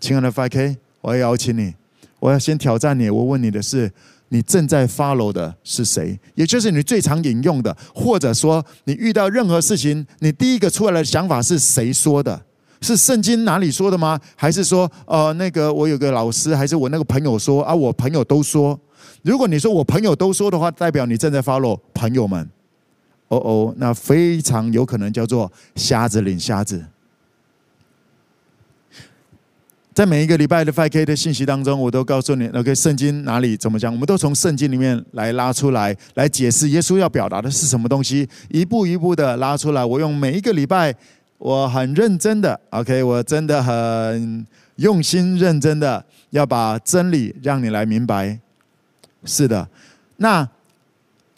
[0.00, 1.74] 亲爱的 5K，我要邀请你，
[2.20, 3.90] 我要先挑战你，我问你的是，
[4.28, 6.18] 你正在 follow 的是谁？
[6.34, 12.42] 也就是你最常引用的，或者说你遇到任何事情，你第一个出来的想法是谁说的？
[12.80, 14.20] 是圣经哪里说的吗？
[14.36, 17.74] 还是说，呃，那个我有个老师，还是我那个朋友说啊？
[17.74, 18.78] 我朋友都说。
[19.22, 22.46] 如果你说我朋友都说的话，代表你正在 follow 朋友们。
[23.28, 26.84] 哦哦，那非常有可能叫做瞎子领瞎子。
[29.92, 33.92] 在每一个礼拜的 5K 的信息当中，我都告诉你，OK，圣经哪里怎么讲？
[33.92, 39.84] 我们都从圣经里面来拉出来，来解释耶稣要表达的是什么东西，一步一步的拉出来。
[39.84, 40.94] 我用每一个礼拜。
[41.36, 48.38] 我很认真的，OK，我真的很用心认真的要把真理让你来明白。
[49.24, 49.68] 是的，
[50.16, 50.48] 那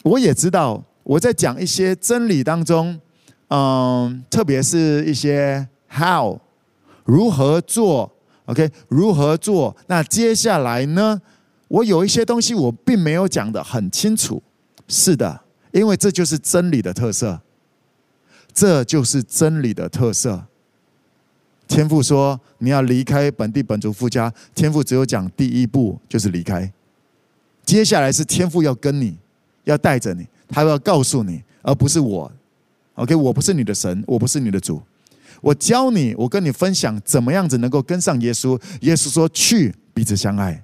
[0.03, 2.99] 我也知道我在讲一些真理当中，
[3.47, 6.37] 嗯，特别是一些 how
[7.05, 8.11] 如何做
[8.43, 9.73] ，OK，如何做？
[9.87, 11.21] 那接下来呢？
[11.69, 14.43] 我有一些东西我并没有讲的很清楚。
[14.89, 15.41] 是的，
[15.71, 17.39] 因为这就是真理的特色，
[18.53, 20.45] 这就是真理的特色。
[21.69, 26.69] 天父说：“你要离开本地本族父家。”天父只有讲第一步就是离开，
[27.65, 29.17] 接下来是天父要跟你，
[29.65, 32.31] 要带着你，他要告诉你，而不是我。
[32.95, 34.81] OK，我不是你的神，我不是你的主。
[35.41, 38.59] 我教你，我跟你分享怎么样子能够跟上耶稣。
[38.81, 40.63] 耶稣说：“去，彼此相爱。”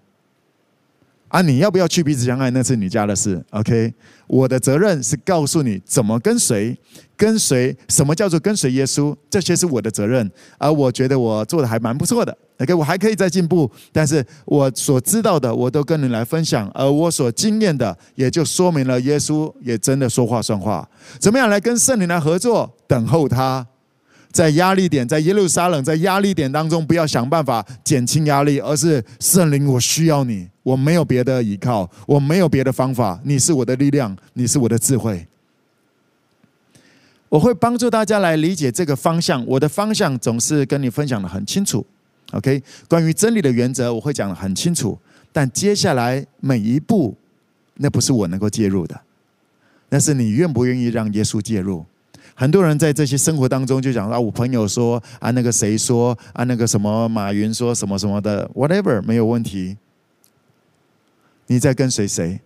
[1.33, 2.51] 啊，你要不要去彼此相爱？
[2.51, 3.43] 那是你家的事。
[3.49, 3.91] OK，
[4.27, 6.77] 我的责任是告诉你怎么跟随，
[7.17, 10.31] 跟随什么叫做跟随耶稣，这些是我的责任。
[10.59, 12.37] 而我觉得我做的还蛮不错的。
[12.59, 16.69] OK，我还可以再进步，但是我所知道的，我都跟你来分享。
[16.75, 20.87] 而我所经验的，也就说明了耶稣也真的说话算话。
[21.17, 22.71] 怎么样来跟圣灵来合作？
[22.87, 23.65] 等候他。
[24.33, 35.27] 在压力点，在耶路撒冷，在压力点当中，不要想办法减轻压力，而是圣灵，我需要你，我没有别的依靠，我没有别的方法，你是我的力量，你是我的智慧。
[37.29, 41.85] 我会帮助大家来理解这个方向，我的方向总是跟你分享得很清楚。
[42.31, 44.97] OK，关于真理的原则，我会讲得很清楚，
[45.31, 47.15] 但接下来每一步，
[47.75, 48.99] 那不是我能够介入的，
[49.89, 51.85] 那是你愿不愿意让耶稣介入。
[52.35, 59.77] 很多人在这些生活当中就讲啊，我朋友说啊，那个谁说啊，那个什么马云说什么什么的，whatever 没有问题。
[61.47, 62.39] 你在跟随谁？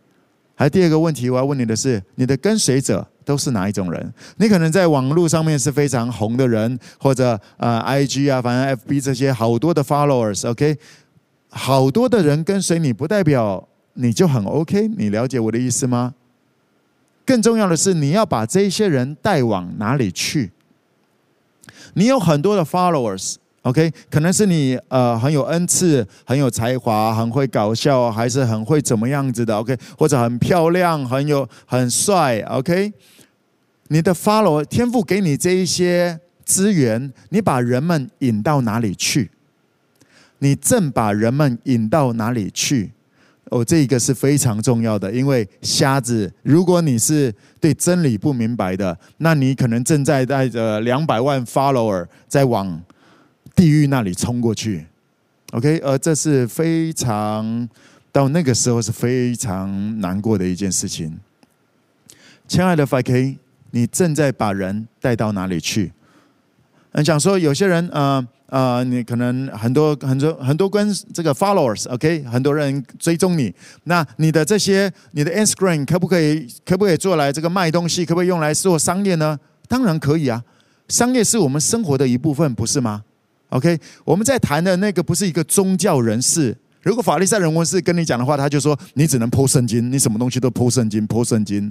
[0.56, 4.14] 还第二个问题，我要问你的是，你的跟随者都是哪一种人？
[4.38, 10.76] 你可能在网络上面是非常红的人，或者呃，IG 啊，反正 FB 这些好多的 followers，OK，
[11.50, 14.88] 好多的人跟随你，不代表你就很 OK。
[14.98, 16.16] 你了解我的意思吗？
[17.28, 20.50] 更重要的是，你要把这些人带往哪里去？
[21.96, 32.94] 你有很多的 followers，OK，可能是你呃很有恩赐、很有才华、很会搞笑，还是很会怎么样子的，OK，或者很漂亮、很有很帅，OK。
[33.90, 39.32] 你的 follow 天赋给你这一些资源，你把人们引到哪里去？
[40.40, 42.94] 你正把人们引到哪里去？
[43.50, 52.82] 哦，这个是非常重要的，因为瞎子，如果你是对真理不明白的，那你可能正在带着两百万 follower 在往
[53.56, 54.86] 地狱那里冲过去。
[55.52, 57.70] OK，而这是非常
[58.12, 61.18] 到那个时候是非常难过的一件事情。
[62.50, 63.38] 亲爱的 FK，
[63.72, 65.94] 你正在把人带到哪里去？
[66.92, 68.28] 很想说，有些人，呃。
[68.48, 73.54] 呃，你可能很多很多很多跟这个 followers，OK，、很多人追踪你。
[73.84, 78.06] 那你的这些，你的 Instagram 可不可以可不可以做来这个卖东西？
[78.06, 79.38] 可不可以用来做商业呢？
[79.68, 80.42] 当然可以啊，
[80.88, 83.04] 商业是我们生活的一部分，不是吗
[83.50, 86.56] ？OK，我们在谈的那个不是一个宗教人士。
[86.84, 91.70] 如果法利赛人文士跟你讲的话，他就说你只能 po 圣经，你什么东西都 po 圣经，po 圣经。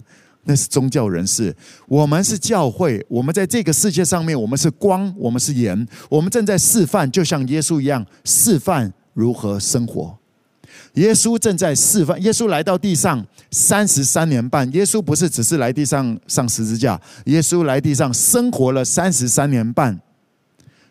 [0.48, 1.54] 那是宗教人士，
[1.88, 10.16] 我们是教会，我们在这个世界上面，我们是光，我们是盐，我们正在示范，就像耶稣一样示范如何生活。
[10.94, 20.00] 耶稣正在示范，耶稣来到地上三十三年半，耶稣不是只是来地上上十字架，耶稣来地上生活了三十三年半。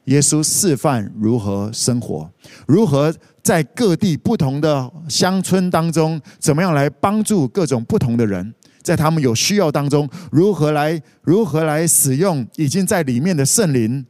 [0.04, 2.30] 耶稣示范如何生活，
[2.68, 8.54] 如何在各地不同的乡村当中，怎么样来帮助各种不同的人。
[8.86, 14.06] 在他们有需要当中，如何来如何来使用已经在里面的圣灵，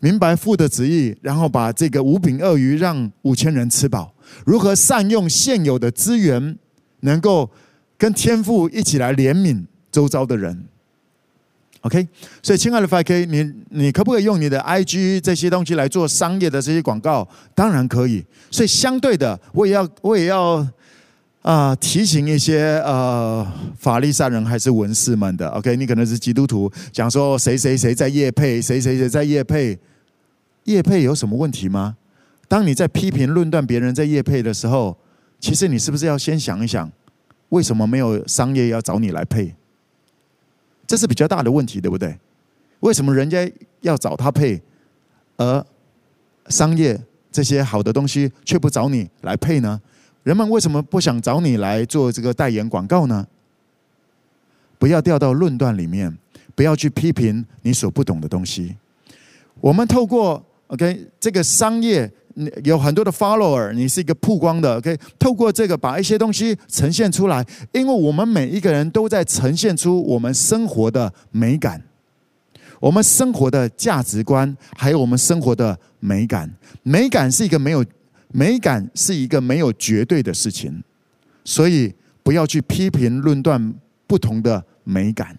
[0.00, 4.14] 明白父的旨意，然后把这个五饼二鱼让五千人吃饱，
[4.46, 6.56] 如何善用现有的资源，
[7.00, 7.50] 能够
[7.98, 10.64] 跟天父一起来怜悯周遭的人。
[11.82, 12.08] OK，
[12.42, 17.28] 所以亲爱的 5K，你你可不可以用你的 IG 这些东西来做商业的这些广告？
[17.54, 18.24] 当然可以。
[18.50, 20.66] 所以相对的，我也要我也要。
[21.42, 23.46] 啊，提醒一些呃
[23.78, 25.76] 法利赛人还是文士们的，OK？
[25.76, 29.78] 你可能是基督徒，讲说谁谁谁在业配，谁谁谁在业配，
[30.64, 31.96] 业配有什么问题吗？
[32.48, 34.96] 当你在批评论断别人在业配的时候，
[35.38, 36.90] 其实你是不是要先想一想，
[37.50, 39.54] 为什么没有商业要找你来配？
[40.86, 42.18] 这是比较大的问题，对不对？
[42.80, 44.60] 为什么人家要找他配，
[45.36, 45.64] 而
[46.48, 49.80] 商业这些好的东西却不找你来配呢？
[50.22, 53.26] 人们为什么不想找你来做这个代言广告呢？
[54.78, 56.16] 不要掉到论断里面，
[56.54, 58.76] 不要去批评你所不懂的东西。
[59.60, 62.08] 我们透过 OK 这个商业，
[62.62, 71.82] 有很多的 follower，你是一个曝光的 OK，透过这个把一些东西呈现出来，因为我们每一个人都在呈现出我们生活的美感。
[72.80, 76.48] 我们生活的价值观，还有我们生活的美感。
[76.84, 77.84] 美感是一个没有
[78.32, 80.82] 美感是一个没有绝对的事情，
[81.44, 83.74] 所以不要去批评论断
[84.06, 85.36] 不同的美感。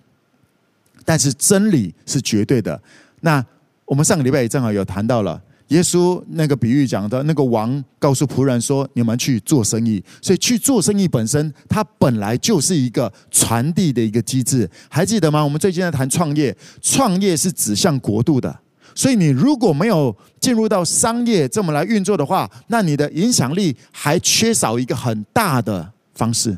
[1.06, 2.80] 但是真理是绝对的。
[3.22, 3.44] 那
[3.86, 5.42] 我们上个礼拜也正好有谈到了。
[5.70, 14.68] 耶稣那个比喻讲的，那个王告诉仆人说：“你们去做生意。”所以去做生意本身，它本来就是一个传递的一个机制。
[14.90, 15.44] 还记得吗？
[15.44, 18.60] 我们最近在谈创业，创业是指向国度的。
[19.00, 26.58] 所以你如果没有进入到商业这么来运作的话，那你的影响力还缺少一个很大的方式。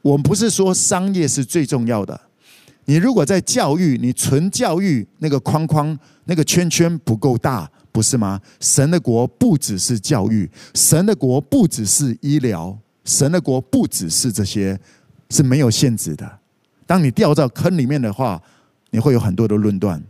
[0.00, 2.18] 我们不是说商业是最重要的。
[2.86, 5.94] 你如果在教育，你纯教育那个框框、
[6.24, 7.70] 那个圈圈不够大。
[7.92, 8.40] 不是吗？
[8.60, 14.80] 神的国不只是教育，神的国不只是医疗，神的国不只是这些，
[15.28, 16.38] 是没有限制的。
[16.86, 18.40] 当你掉到坑里面的话，
[18.90, 20.00] 你会有很多的论断。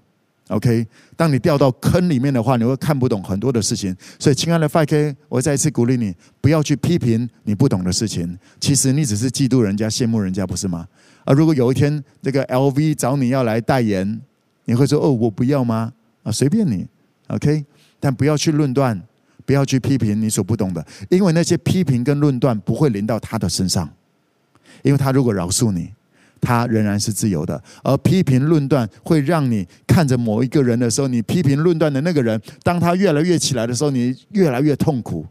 [0.51, 0.85] OK，
[1.17, 3.97] 当你掉到坑里面的话，你会看不懂很多的事情。
[4.19, 8.37] 所以，亲爱的 5K，我再一次鼓励你，不要去批评你不懂的事情。
[8.59, 10.89] 其实你只是嫉妒人家、羡慕人家，不是吗？
[11.25, 14.21] 啊如果有一天这个 LV 找你要来代言，
[14.65, 15.93] 你会说：“哦，我不要吗？”
[16.25, 16.85] 啊，随便你。
[17.29, 17.65] OK，
[18.01, 19.01] 但不要去论断，
[19.47, 23.89] 不要去批评你所不懂的，因为那些批评跟论断不会临到他的身上，
[24.83, 25.93] 因为他如果饶恕你，
[26.41, 27.63] 他仍然是自由的。
[27.83, 35.27] 而批评论断会让你看着某一个人的时候，你批评论断的那个人，当他越来越起来的时候，你越来越痛苦，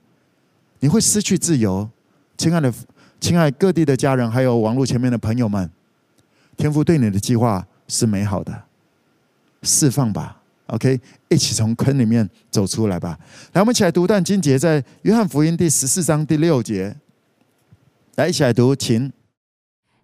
[0.80, 1.90] 你会失去自由。
[2.38, 2.74] 亲爱的、
[3.20, 5.70] 亲爱各地的家人，还有网络前面的朋友们，
[6.56, 8.64] 天父对你的计划是美好的，
[9.64, 10.38] 释放吧。
[10.68, 13.18] OK，一起从坑里面走出来吧。
[13.54, 16.96] 来，我们一起来读段经节，在约翰福音第十四章第六节。
[18.16, 19.12] 来，一起来读，请。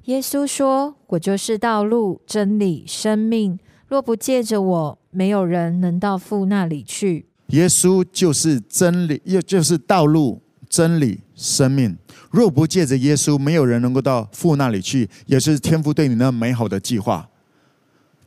[0.06, 3.58] 耶稣说：“我就是道路、真理、生命。
[3.88, 11.98] 若不借着我，没有人能到父那里去。”耶稣就是真理，又就是道路、真理、生命。
[12.30, 17.28] 若不借着耶稣，没有人能够到父那里去，也是天父对你那美好的计划。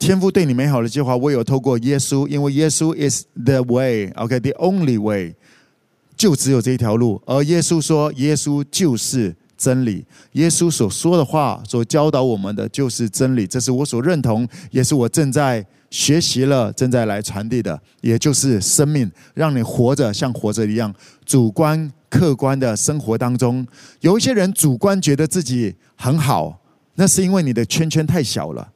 [0.01, 5.35] 天父对你美好的计划，唯有透过耶稣，因为耶稣 is the way，OK，the only way，
[6.17, 7.23] 就只有这一条路。
[7.25, 10.07] 而耶稣说，耶稣就是真理。
[10.33, 13.47] 耶稣所说的话，所教导我们的就是真理。
[13.47, 20.95] 这是我所认同，也是我正在学习了，正在来传递的，也就是生命，让你活着像活着一样。
[21.27, 23.67] 主观、客观的生活当中，
[24.01, 26.63] 有一些人主观觉得自己很好，
[26.95, 28.71] 那是因为你的圈圈太小了。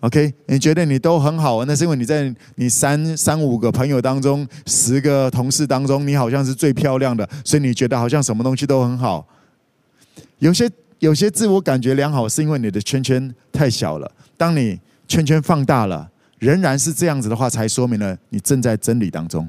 [0.00, 9.26] OK，你觉得你都很好，那是因为你在你三三五个朋友当中，十个同事当中，你好像是最漂亮的，所以你觉得好像什么东西都很好。
[10.38, 10.70] 有些
[11.00, 14.10] 有些自我感觉良好，是因为你的圈圈太小了。
[14.38, 19.46] 当你圈圈放大了，仍然是这样子的话，才说明了你正在真理当中。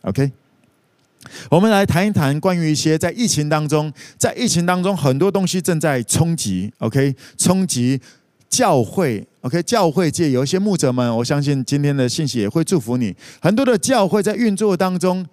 [0.00, 0.32] OK，
[1.48, 6.72] 我们来谈一谈关于一些在疫情当中，在疫情当中很多东西正在冲击。
[6.78, 8.00] OK，冲击。
[8.52, 13.16] 教会，OK，教会界有一些牧者们，我相信今天的信息也会祝福你。
[13.40, 15.24] 很多的教会在运作当中，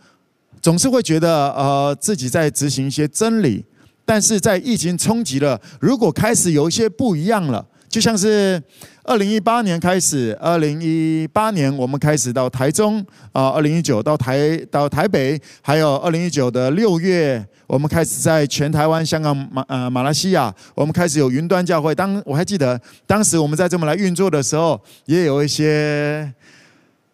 [0.61, 3.65] 总是会觉得呃自己在执行一些真理，
[4.05, 8.63] 但是在疫情冲击了，如果开始有一些不一样了，就像是
[9.09, 17.43] 二零一八年开始，二零一八年我们开始到台中啊，二零一九到台到台北，还有二零一九的六月。
[17.65, 21.95] 我们开始在全台湾、香港、马呃马来西亚，我们开始有云端教会。
[21.95, 26.31] 当我还记得当时我们在这么来运作的时候，也有一些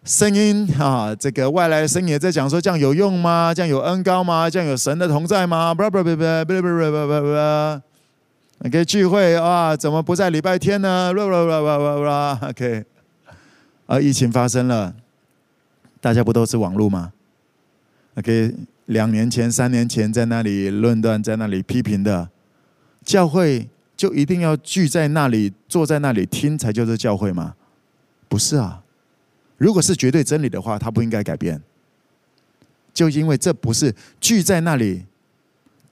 [0.04, 3.54] 声音啊，这个外来的声音也在讲说：这样有用吗？
[3.54, 4.50] 这样有恩膏吗？
[4.50, 5.72] 这样有神的同在吗？
[5.72, 7.80] 不不不不不不不不不
[8.66, 11.12] ，OK 聚会啊，怎么不在礼拜天呢？
[11.12, 12.84] 啦啦啦啦啦啦 OK，
[13.86, 14.94] 啊，疫情发生了，
[16.00, 17.12] 大家不都是网络吗
[18.16, 18.54] ？OK。
[18.86, 22.30] 两年前、三年前，在那里论断，在那里批评的
[23.04, 27.56] 教会，就一定要聚在那里，坐在那里听，才叫做教会吗？
[28.28, 28.80] 不是啊！
[29.56, 31.60] 如果是绝对真理的话，它不应该改变。
[32.94, 35.04] 就因为这不是聚在那里，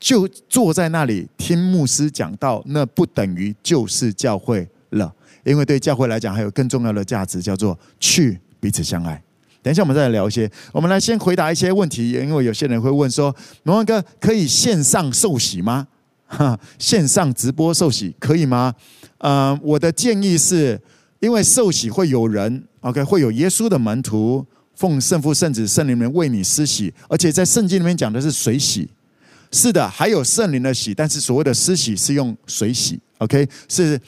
[0.05, 5.11] 就坐在那里听牧师讲道，那不等于就是教会了。
[5.45, 9.23] 因为对教会来讲，还有更重要的价值，叫做去彼此相爱。
[9.63, 10.51] 等一下，我们再来聊一些。
[10.73, 13.35] 我们来先回答一些问题，因为有些人会问说
[13.65, 15.89] ：“蒙恩哥，可以线上受洗吗？
[16.27, 18.75] 哈， 线上直播受洗可以吗？”
[19.17, 20.79] 呃，我的建议是，
[21.21, 24.45] 因为受洗会有人，OK，会有耶稣的门徒
[24.75, 28.91] 奉圣父、圣子、圣灵们为你施洗，而且在圣经里面讲的是水洗。
[29.55, 33.99] 是的，还有圣灵的洗，但是所谓的施洗是用水洗，OK，是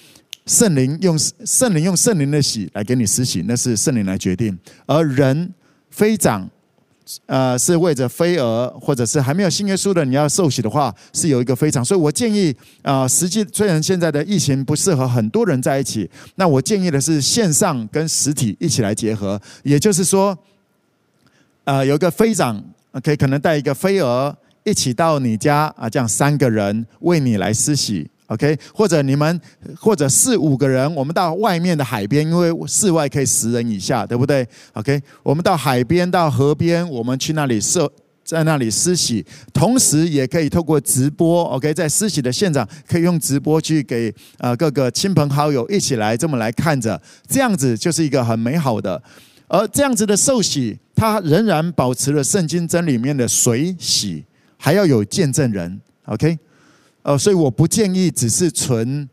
[0.45, 4.59] 圣灵用圣灵用圣灵的洗来给你施洗，那是圣灵来决定。
[4.87, 5.55] 而人
[5.89, 6.51] 飞长，
[7.27, 11.85] 呃，是为着飞蛾，或者是还没有信耶稣的，你要受洗的话，是有一个飞长。
[11.85, 12.51] 所以我建议，
[12.83, 19.41] 啊、呃，实际虽然现在的疫情不适合很多人在一起，那我建议的是线上跟实体一起来结合。
[19.63, 20.37] 也就是说，
[21.63, 24.37] 呃，有一个飞长，OK，可能带一个飞蛾
[24.67, 28.11] 一起到你家啊，这样三个人为你来施洗。
[28.27, 29.41] OK，或者你们
[29.79, 37.89] 或者四五个人，我们到外面的海边，因为室外可以十人以下，对不对？OK，我们到海边、到河边，我们去那里设，
[38.25, 49.01] 在那里施洗，同时也可以透过直播，OK，在施洗的现场可以用直播去给呃各个亲朋好友一起来这么来看着，这样子就是一个很美好的。
[49.47, 54.25] 而这样子的受洗，它仍然保持了圣经真里面的水洗，
[54.67, 56.37] 还要有见证人，OK。
[57.03, 59.09] 呃，所以我不建议只是纯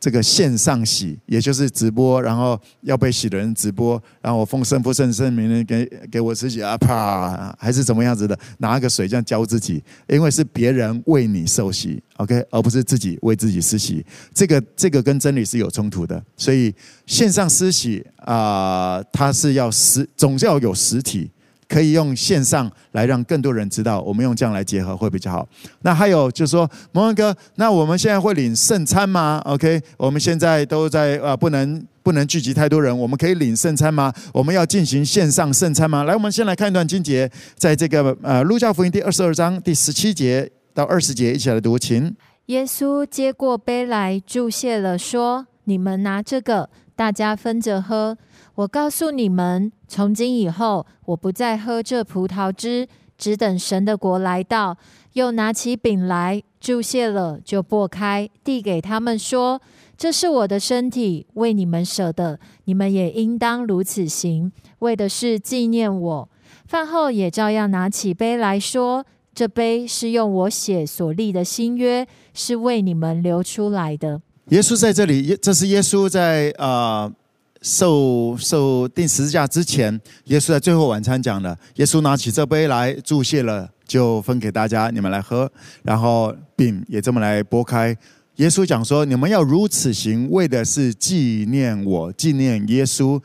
[0.00, 14.04] 这个线上洗，也就是直播，然后要被洗的人直播，然后我奉圣父圣圣名给给我自己啊啪，还是怎么样子的，拿个水这样浇自己，因为是别人为你受洗，OK，而不是自己为自己施洗，
[14.34, 16.74] 这个这个跟真理是有冲突的，所以
[17.06, 21.30] 线上施洗啊、它是要实，总是要有实体。
[21.68, 25.46] 可以用线上来让更多人知道，我们用这样来结合会比较好。
[25.82, 34.10] 那还有就是说，蒙恩哥，那我们现在会领圣餐吗？OK，我们现在都在呃，不能不能聚集太多人，我们可以领圣餐吗？
[34.32, 36.04] 我们要进行线上圣餐吗？
[36.04, 42.16] 来，我们先来看一段经节，在这个呃路加福音第二十二章第十七节到二十节，一起来读，请。
[42.46, 48.16] 耶稣接过杯来，祝谢了，说：“你们拿这个，大家分着喝。”
[48.56, 54.76] 我告诉你们，从今以后，我不再喝这葡萄汁，只等神的国来到。
[55.12, 59.60] 又拿起饼来，祝谢了，就擘开，递给他们说
[59.96, 66.28] ：“这是我的身体，为你们舍的，你们也应当如此行，为的是纪念我。”
[66.66, 69.04] 饭后也照样拿起杯来说
[69.34, 74.20] ：“这杯是用我血所立的新约，是为你们流出来的。”
[74.50, 77.04] 耶稣在这里，这是耶稣在啊。
[77.04, 77.12] 呃
[77.60, 81.58] 受受钉十字架之前，耶稣在最后晚餐讲的。
[81.74, 85.50] 耶稣拿起这杯来，祝谢了，就分给大家，你们来喝。
[85.82, 87.88] 然后饼也这么来剥开。
[88.36, 93.20] 耶稣讲说：“你们要如此行，为的是纪念我，纪念耶稣。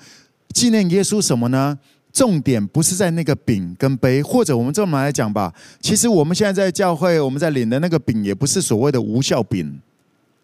[0.51, 1.77] 纪念耶稣什么呢？
[2.11, 5.53] 重点不是在那个饼跟杯，或者我们这么来讲吧。
[5.79, 9.79] 其实我们现在在教会，我们在领的那个饼，也不是所谓的无效饼。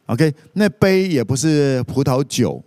[0.10, 2.62] OK，那杯也不是葡萄酒。”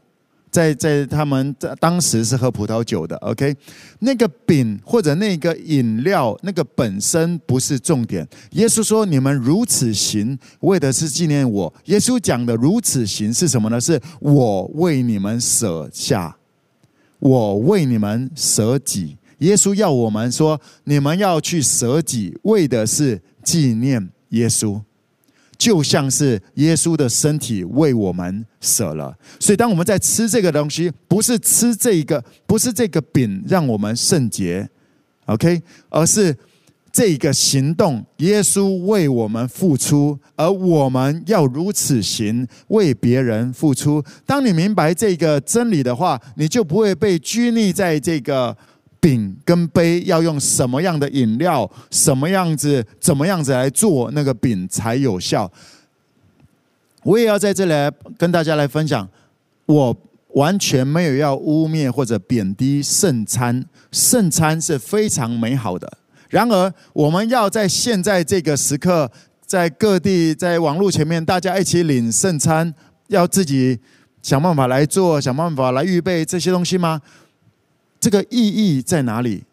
[0.52, 3.56] 在在他们在当时是喝葡萄酒的，OK，
[4.00, 8.28] 那个饼或者那个饮料，那个本身不是重点。
[8.50, 13.80] 耶稣说：“你们如此行，为的是纪念我。”耶稣讲的“如此行”是什么呢？
[13.80, 16.36] 是我为你们舍下，
[17.18, 19.16] 我为你们舍己。
[19.38, 24.78] 耶稣要我们说：“你们要去舍己，为的是纪念耶稣。”
[25.62, 34.68] 就像是耶稣的身体为我们舍了，所以当我们在吃这个东西，不是吃这个，不是这个饼让我们圣洁
[35.26, 36.36] ，OK，而是
[36.90, 44.02] 这个行动，耶稣为我们付出，而我们要如此行，为别人付出。
[44.26, 48.56] 当你明白这个真理的话，你就不会被拘泥在这个。
[49.02, 55.50] 饼跟杯要用什么样的饮料，什么样子，怎么样子来做那个饼才有效？
[57.02, 59.08] 我也要在这里来跟大家来分享，
[59.66, 59.96] 我
[60.34, 65.92] 完全没有要污蔑或者贬低圣餐，圣餐是非常美好的。
[66.30, 69.10] 然而，我们要在现在这个时刻，
[69.44, 72.72] 在各地，在网络前面，大家一起领圣餐，
[73.08, 73.80] 要自己
[74.22, 77.02] 想办法来做，想办法来预备这些东西吗？
[78.02, 79.44] 这个意义在哪里？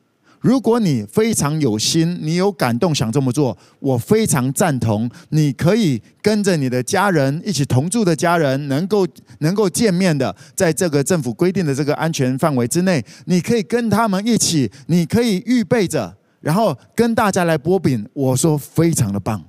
[0.41, 5.07] 如果你非常有心，你有感动想这么做，我非常赞同。
[5.29, 9.05] 你可以跟着你的家人一起同住的家人，能够
[9.39, 18.03] 能够见面的，在这个政府规定的这个安全范围之内，你可以跟他们一起，你可以预备着，然后跟大家来擘饼。
[18.13, 19.43] 我说非常的棒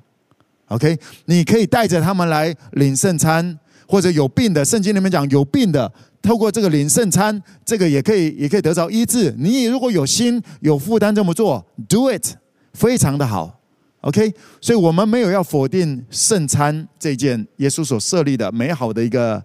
[0.66, 0.98] ，OK？
[1.24, 5.90] 你可以带着他们来领圣餐，或者有病的，圣经里面讲有病的。
[6.22, 9.34] 透过这个领圣餐，这个也可以，也可以得着医治。
[9.38, 12.34] 你如果有心、有负担这么做，do it，
[12.74, 13.60] 非常的好
[14.02, 14.32] ，OK。
[14.60, 19.42] 所以我们没有要否定圣餐这件耶稣所设立的美好的一个，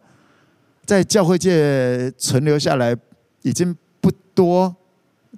[0.86, 2.95] 在教会界存留下来
[3.41, 4.76] 已经不多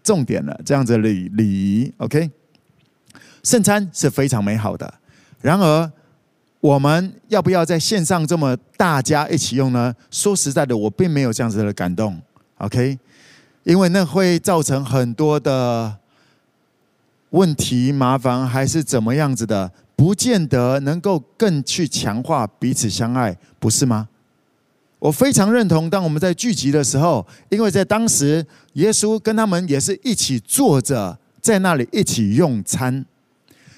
[0.04, 2.32] 重点了，这样子的礼礼仪，OK。
[3.44, 4.92] 圣餐是非常美好的，
[5.42, 5.92] 然而
[6.68, 9.95] 我们要不要在线上这么大家一起用呢？
[10.11, 12.22] 说实在的，我并没有这样子的感动。
[12.57, 12.99] OK，
[13.63, 15.95] 因为那会造成很多的
[17.30, 24.09] 问题、麻烦，还是怎么样子的，不见得能够更去强化彼此相爱，不是吗？
[24.99, 33.05] 我非常认同，当我们在聚集的时候，因为在当时，耶稣跟他们也是一起坐着，在那里一起用餐。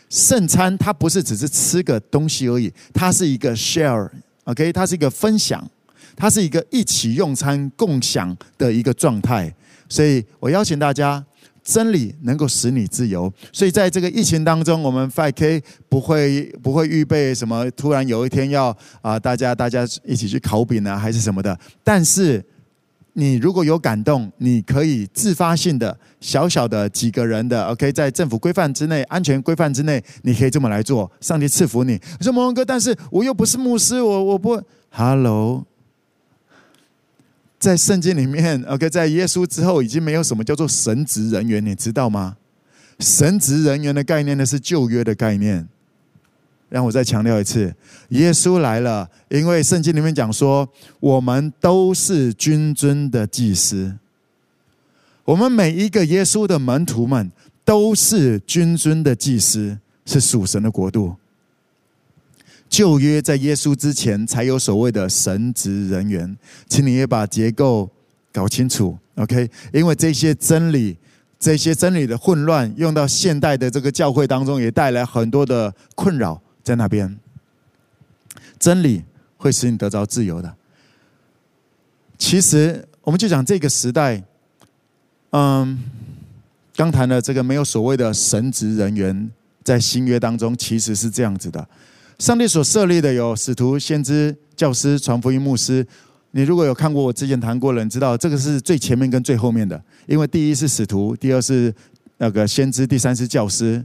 [0.09, 5.63] 圣餐它不是只是吃个东西而已，它是一个 share，OK，它是一个分享，
[6.15, 9.53] 它是一个一起用餐共享的一个状态。
[9.87, 11.23] 所以我邀请大家，
[11.63, 13.31] 真理能够使你自由。
[13.51, 21.57] 所以在这个疫情当中，我们 5K 不会不会预备什么，突然有一天要啊，大家大家一起去烤饼啊，还是什么的。
[21.83, 22.43] 但是
[23.19, 25.97] 你如果有感动，你可以自发性的。
[26.21, 31.09] 小小的几个人的，OK，在政府规范之内、安全规范之内，你可以这么来做。
[31.21, 31.93] 上帝赐福你。
[32.19, 34.61] 你说：“蒙哥，但是我又不是牧师，我我不。”
[34.91, 35.65] Hello，
[37.57, 42.35] 在圣经里面，OK，在耶稣之后，已经没有什么叫做神职人员，你知道吗？
[42.99, 45.67] 神职人员的概念呢，是旧约的概念。
[46.69, 47.73] 让我再强调一次，
[48.09, 53.95] 耶稣来了，因为圣经里面讲说，我们都是君尊的祭司。
[55.25, 57.31] 我们每一个耶稣的门徒们
[57.65, 61.15] 都是君尊的祭司，是属神的国度。
[62.69, 67.89] 旧约在耶稣之前才有所谓的神职人员，请你也把结构
[68.31, 69.49] 搞清楚，OK？
[69.73, 70.95] 因为这些真理，
[71.39, 76.39] 这些真理的混乱，用到现代的这个教会当中，也带来很多的困扰
[76.69, 77.17] 在那边。
[78.59, 79.03] 真理
[79.37, 80.55] 会使你得着自由的。
[82.19, 84.23] 其实，我们就讲这个时代。
[85.31, 85.79] 嗯，
[86.75, 89.31] 刚谈的这个没有所谓的神职人员，
[89.63, 91.67] 在新约当中其实是这样子的。
[92.19, 95.83] 上帝所设立的有使徒、先知、教师、传福音、牧师。
[96.31, 101.73] 你如果有看过我之前谈过的，你知道这个是最前面跟最后面的，因为第一是使徒，第二是
[102.17, 103.83] 那个先知，第三是教师，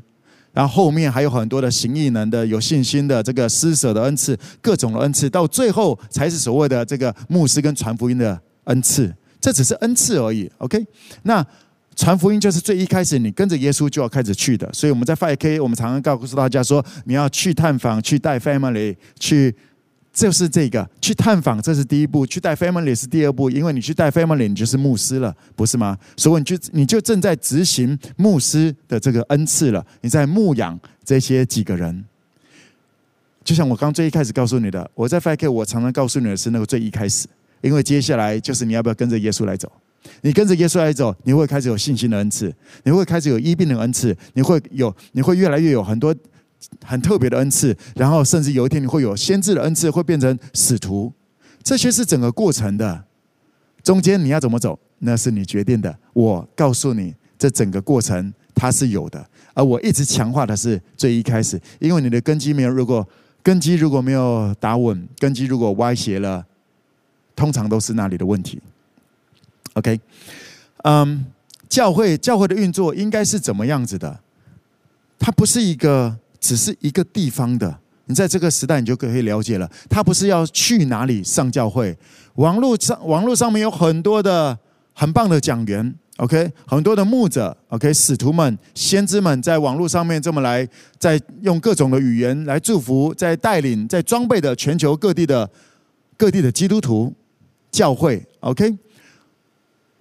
[0.55, 9.12] 然后后面还有很多的行异能的、有信心的、这个施舍的恩赐，各种的恩赐，到最后才是所谓的这个牧师跟传福音的恩赐。
[9.40, 10.82] 这只是恩赐而已，OK？
[11.24, 11.44] 那
[11.94, 19.55] 传福音就是最一开始你跟着耶稣就要开始去的，所以我们在 5K，我们常常告诉大家说，你要去探访，去带 family，去
[20.15, 25.99] 就是这个去探访，这是第一步；去带 family 是第二步，因为你去带 family，你就是牧师了，不是吗？
[26.17, 32.05] 所以你就你就正在执行牧师的这个恩赐了，你在牧养这些几个人。
[33.43, 37.27] 就像我刚最一开始告诉你的，我在 fake 我常常告诉你的是那个最一开始。
[37.61, 39.71] 因为接下来就是你要不要跟着耶稣来走？
[40.21, 42.55] 你跟着耶稣来走，你会开始有信心的恩赐，
[42.85, 46.15] 你会开始有医病的恩赐，你会有，你会越来越有很多
[46.85, 51.12] 很特别的恩赐，然后甚至有一天你会有先知的恩赐，会变成使徒。
[51.62, 53.05] 这些是整个过程的，
[53.83, 55.97] 中间你要怎么走，那是你决定的。
[56.12, 63.07] 我告诉你，这整个过程它是有的，而我一直强化的是最一开始，因为你的根基没有，如果
[63.43, 66.45] 根基如果没有打稳，根基如果歪斜了。
[67.37, 68.62] 通常都是那里的问题。
[69.73, 69.99] OK，
[70.85, 71.27] 嗯，
[71.69, 74.21] 教会教会的运作应该是怎么样子的？
[75.19, 77.78] 它不是一个只是一个地方的。
[78.05, 79.66] 你在这个时代，你就可以了解了。
[79.88, 81.97] 他不是要去哪里上教会。
[82.34, 84.59] 网络上网络上面有很多的
[84.92, 90.68] 很棒的讲员，OK，很多的牧者，OK，使徒们、先知们在网络上面这么来，
[90.99, 95.49] 在用各种的语言来祝福，在带领，在装备的全球各地的
[96.18, 97.11] 各地的基督徒。
[97.70, 98.72] 教会，OK，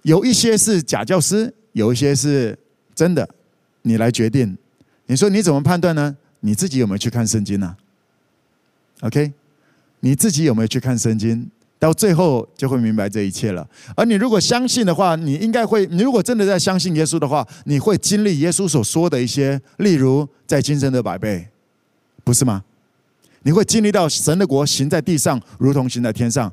[0.02, 2.56] 有一些是假教师，有一些是
[2.94, 3.28] 真的，
[3.82, 4.56] 你来决定。
[5.06, 6.16] 你说你怎么判断呢？
[6.46, 7.74] 你自己有没有去看圣经呢
[9.00, 9.32] ？OK，
[10.00, 11.50] 你自己有没有去看圣经？
[11.78, 13.66] 到最后就会明白这一切了。
[13.96, 15.86] 而你如果相信的话，你应该会。
[15.86, 21.48] 你如果真的在相信耶稣的话，你会经历耶稣所说的一些，例如在今生的百倍，
[22.22, 22.62] 不是吗？
[23.42, 26.52] 你会经历到神的国行在地上，如同行在天上。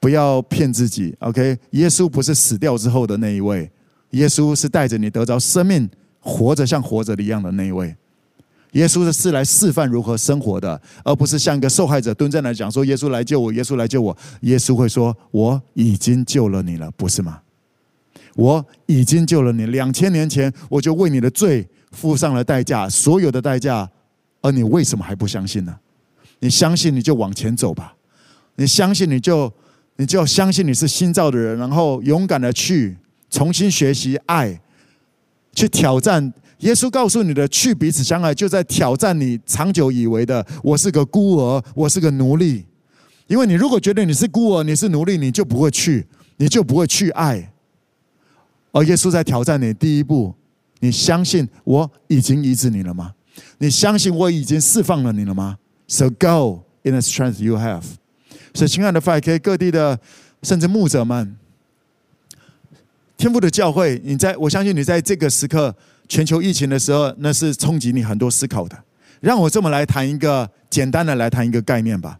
[0.00, 1.56] 不要骗自己，OK？
[1.70, 3.70] 耶稣不是死掉之后的那一位，
[4.10, 5.88] 耶稣是带着你得着生命，
[6.20, 7.96] 活着像活着的一样的那一位。
[8.74, 17.40] 耶稣是来示范如何生活的，而不是像一个受害者蹲在那讲说：“耶稣来救我，耶稣来救我。”耶稣会说：“我已经救了你了，不是吗？
[18.36, 23.90] 我已经救了你，两千年前我就为你的罪付上了代价，所有的代价，
[24.40, 25.76] 而你为什么还不相信呢？
[26.40, 27.94] 你相信你就往前走吧，
[28.56, 29.52] 你相信你就。”
[29.96, 32.96] 你就要相信你是新造的人，然后勇敢的去
[33.30, 34.60] 重新学习爱，
[35.52, 36.34] 去挑战
[36.64, 42.64] 耶稣告诉你的去彼此相爱，就在挑战你长久以为的我是个孤儿，我是个奴隶。
[43.26, 46.06] 因为你如果觉得你是孤儿，你是奴隶，你就不会去，
[46.38, 47.52] 你就不会去爱。
[48.72, 50.34] 而耶稣在挑战你第一步，
[50.80, 53.12] 你相信我已经医治你了吗？
[53.58, 57.82] 你相信我已经释放了你了吗？So go in the strength you have。
[58.54, 60.00] 所以，亲爱的 5K 各地的
[60.42, 61.36] 甚至牧者们，
[63.18, 65.76] 天父的教会，你在我相信你在这个时刻。
[66.08, 68.76] 全球疫情的时候，那是冲击你很多思考的。
[69.20, 72.18] 让我这么来谈一个简单的来谈一个概念吧。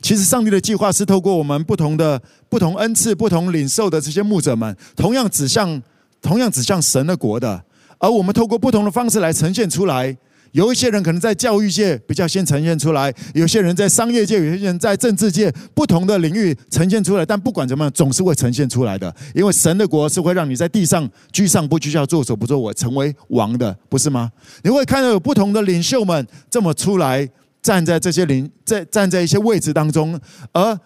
[0.00, 5.80] 其实，上帝的计划是透过我们不同的、不同恩赐、不同领受的这些牧者们，同样指向、
[6.20, 7.62] 同样指向神的国的，
[7.98, 10.16] 而我们透过不同的方式来呈现出来。
[10.52, 17.24] 有一些人可能在教育界比较先呈现出来，有些人在商业界，有些人在政治界，不同的领域呈现出来。
[17.24, 19.14] 但不管怎么样，总是会呈现出来的。
[19.34, 24.30] 因为神的国是会让你在地上居上不居下，作首不做我，成为王的，不是吗？
[24.62, 27.26] 你会看到有不同的领袖们这么出来，
[27.62, 30.20] 站在这些领在站在一些位置当中，
[30.52, 30.78] 而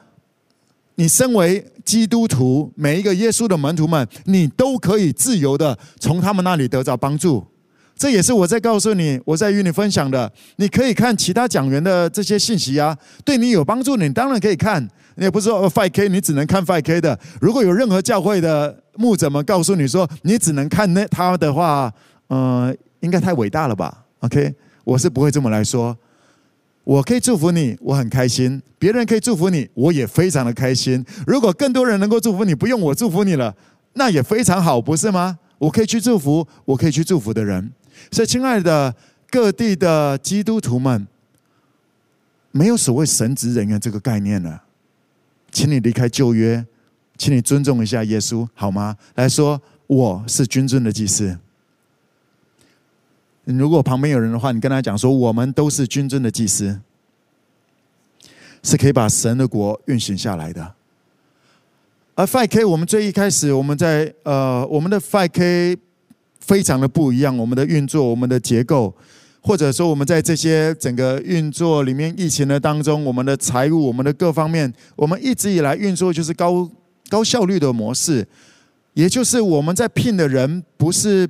[0.94, 7.44] 你身为基督徒，每一个耶稣的门徒们，你都可以自由的从他们那里得到帮助。
[7.96, 10.30] 这也是我在告诉你，我在与你分享的。
[10.56, 14.86] 你可以看其他讲员的这些信息啊，对你有帮助，你当然可以看。
[15.14, 17.18] 你也不是说 Five K，你只能看 Five K 的。
[17.40, 21.90] 如果有任何教会的牧者们告诉你说你只能看那他的话，
[22.26, 25.96] 呃，应该太伟大了吧？OK，我是不会这么来说。
[26.84, 31.02] 我可以祝福你，我很开心；别人可以祝福你，我也非常的开心。
[31.26, 33.54] 如果更多人能够祝福你，不用我祝福你了，
[33.94, 35.38] 那也非常好，不是吗？
[35.58, 37.72] 我可以去祝福，我可以去祝福的人。
[38.10, 38.94] 所以，亲爱的
[39.30, 41.06] 各地的基督徒们，
[42.52, 44.62] 没有所谓神职人员这个概念了。
[45.50, 46.64] 请你离开旧约，
[47.16, 48.96] 请你尊重一下耶稣，好吗？
[49.14, 51.38] 来说，我是君尊的祭司。
[53.44, 56.80] 如果旁边有人的话，你跟他讲说，我们都是君尊的祭司，
[58.62, 60.74] 是可以把神的国运行下来的。
[62.14, 65.78] 而 5K，我们最一开始，我们在呃，我们的 5K。
[66.46, 68.94] 非常的不一样，我们的运作，我们的结构，
[69.40, 76.70] 或者说我们在这些整个运作里面，疫情的当中，我们的财务，我们的各方面，我们一直以来运作就是高
[77.08, 78.26] 高效率的模式，
[78.94, 81.28] 也就是我们在聘的人不是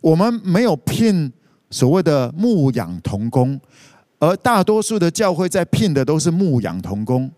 [0.00, 1.30] 我们没有聘
[1.70, 3.60] 所谓的牧养同工，
[4.18, 7.30] 而大多数的教会在聘的都是牧养同工。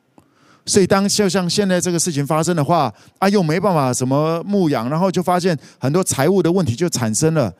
[0.68, 7.54] 所以，当就像现在这个事情发生的话，啊，又没办法什么牧养，然后就发现很多财务的问题就产生了。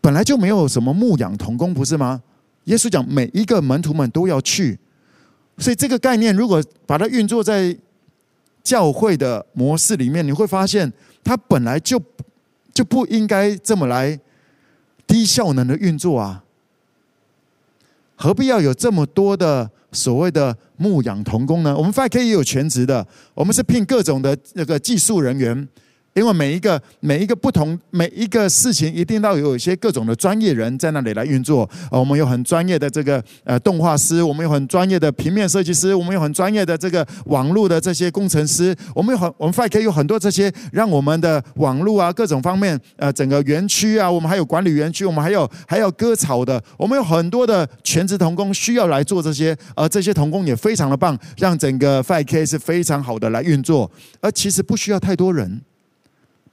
[0.00, 2.20] 本来就没有什么牧养同工，不是吗？
[2.64, 4.76] 耶稣讲每一个门徒们都要去，
[5.58, 7.76] 所以这个概念如果把它运作在
[8.64, 10.92] 教会的模式里面，你会发现
[11.22, 12.02] 它本来就
[12.72, 14.18] 就不应该这么来
[15.06, 16.42] 低效能的运作啊，
[18.16, 19.70] 何必要有这么多的？
[19.94, 25.68] 所谓的牧养童工呢，我们 5K 也有全职的，我们是聘各种的那个技术人员。
[26.14, 31.68] 因为每一个每一个不同每一个事情，一定要有一些各种的专业人在那里来运作。
[31.90, 38.74] 呃我们有很专业的这个呃动画师，我们有很专业的平面设计师，我们有很专业的这个网络的这些工程师。
[38.94, 53.90] 我们有很我们 5K 有很多这些，让我们的网络啊各种方面呃整个园区啊，我们还有管理园区，我们还有还有割草的，我们有很多的全职童工需要来做这些，而这些童工也非常的棒，让整个 5K 是非常好的来运作，
[54.20, 55.60] 而其实不需要太多人。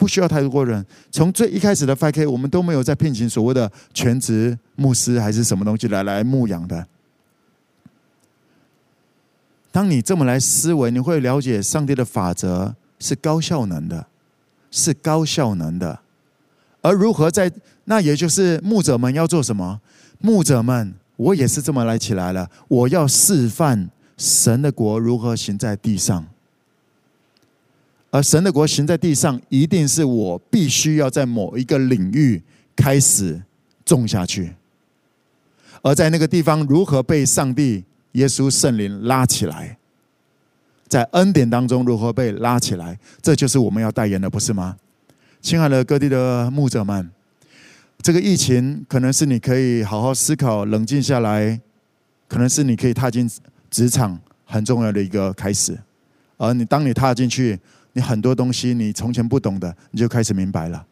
[0.01, 0.83] 不需要太多人。
[1.11, 6.87] 从最一开始的 5K，我们都没有在聘请所谓的全职牧师还是什么东西来来牧养的。
[9.71, 14.07] 当你这么来思维，你会了解上帝的法则是高效能的，
[14.71, 15.99] 是高效能的。
[16.81, 17.51] 而如何在
[17.83, 19.81] 那，也就是牧者们要做什么？
[20.17, 22.49] 牧者们，我也是这么来起来了。
[22.67, 26.25] 我要示范神的国如何行在地上。
[28.11, 32.41] 而神的国行在地上，一定是我必须要在某一个领域
[32.75, 33.41] 开始
[33.85, 34.53] 种下去，
[35.81, 39.77] 而在那个地方如何被上帝、耶稣、圣灵拉起来，
[40.89, 44.75] 在恩典当中如何被拉起来，这就是我们要代言的，不是吗？
[45.41, 47.09] 亲爱的各地的牧者们，
[48.01, 51.57] 这个疫情可能是你可以好好思考、冷静下来，
[52.27, 53.29] 可能是你可以踏进
[53.69, 55.79] 职场很重要的一个开始，
[56.35, 57.57] 而你当你踏进去。
[57.93, 60.85] 你很多东西，你从前不懂的，你就开始明白了。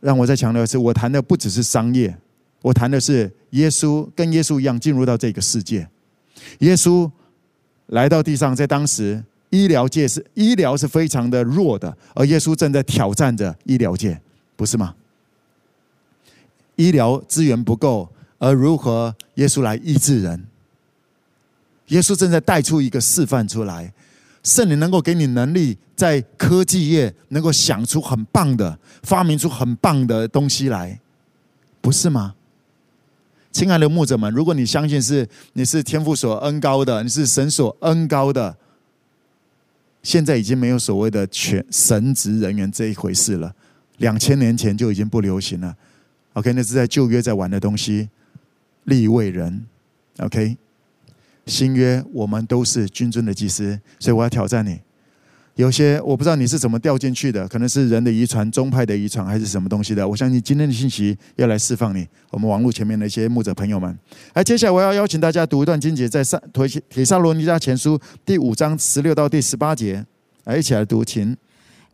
[0.00, 2.16] 让我再强调的是，我谈的不只是商业，
[2.62, 5.88] 我谈的是耶稣跟耶稣一样进入到这个世界。
[6.58, 7.10] 耶稣
[7.86, 14.20] 来到地上，在当时医疗界是医疗是非常的弱的，而耶稣正在挑战着医疗界，
[14.54, 14.94] 不是吗？
[16.76, 18.08] 医疗资源不够，
[18.38, 20.44] 而如何耶稣来医治人。
[21.88, 23.92] 耶稣正在带出一个示范出来，
[24.46, 31.00] 圣灵能够给你能力，在科技业能够想出很棒的、发明出很棒的东西来，
[31.80, 32.36] 不是吗？
[33.50, 38.56] 亲爱的牧者们，如果你相信是你是天父所恩高的，你是神所恩高的，
[40.04, 43.52] 现在已经没有所谓的全神职人员这一回事了。
[43.96, 45.74] 两千年前就已经不流行了。
[46.34, 48.08] OK，那是在旧约在玩的东西。
[48.84, 49.66] 立位人
[50.18, 50.56] ，OK，
[51.46, 54.80] 新约我们都是君尊的祭司，所以我要挑战你。
[55.54, 60.06] 有些我不知道你是怎么掉进去的，可能是人的遗传、宗派的遗传，还是什么东西的。
[60.06, 62.06] 我相信今天的信息要来释放你。
[62.30, 63.98] 我们网络前面的一些牧者朋友们，
[64.34, 66.36] 来，接下来我要邀请大家读一段经节，在撒
[66.90, 70.04] 《铁撒罗尼迦前书》第五章十六到第十八节，
[70.44, 71.34] 来一起来读，请。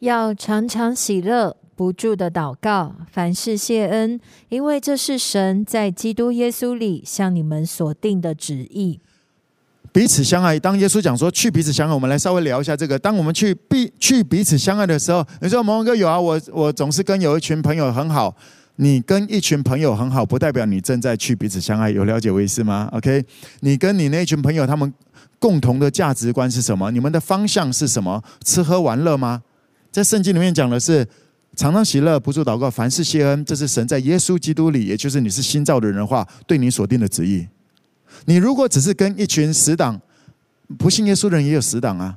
[0.00, 8.98] 要常常喜乐，不住的祷告，凡事谢恩，因为这是神在基督耶稣里向你们所定的旨意。
[9.93, 10.59] 彼此相爱。
[10.59, 12.99] 当耶稣讲说去彼此相爱，我们来稍微聊一下这个。
[12.99, 18.34] 当我们去彼去彼此相爱的时候，你说某某哥有啊，我我总是跟有一群朋友很好。
[18.76, 21.90] 你跟一群朋友很好，不代表你正在去彼此相爱。
[21.90, 23.22] 有了解我意思吗？OK，
[23.61, 24.90] 你跟你那群朋友，他们
[25.38, 26.90] 共同的价值观是什么？
[26.90, 28.20] 你们的方向是什么？
[28.43, 29.43] 吃喝玩乐吗？
[29.90, 31.07] 在圣经里面讲的是
[31.55, 33.45] 常常喜乐，不住祷告，凡事谢恩。
[33.45, 37.47] 这是神在耶稣基督里，也就是你是新造的人的话，对你所定的旨意。
[38.25, 40.01] 你如果只是跟一群死党，
[40.79, 42.16] 不信耶稣的人也有死党啊，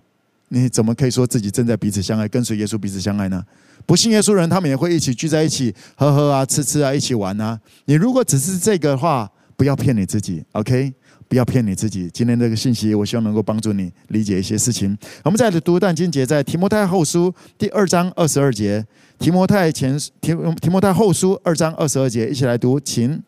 [0.49, 3.43] 你怎么可以说自己正在彼此相爱，跟随耶稣彼此相爱呢？
[3.85, 7.59] 不信耶稣人，他们也会一起聚在一起喝喝啊、吃吃啊、一起玩啊。
[7.85, 10.93] 你如果只是这个的话，不要骗你自己，OK？
[11.27, 12.09] 不要骗你自己。
[12.13, 14.95] 今天这个信息，我希望能够帮助你理解一些事情。
[15.23, 18.85] 我们再来读一段经节，在提摩太后书第二章二十二节，
[19.17, 23.21] 提摩太前提提摩太后书二章二十二节，一起来读，请。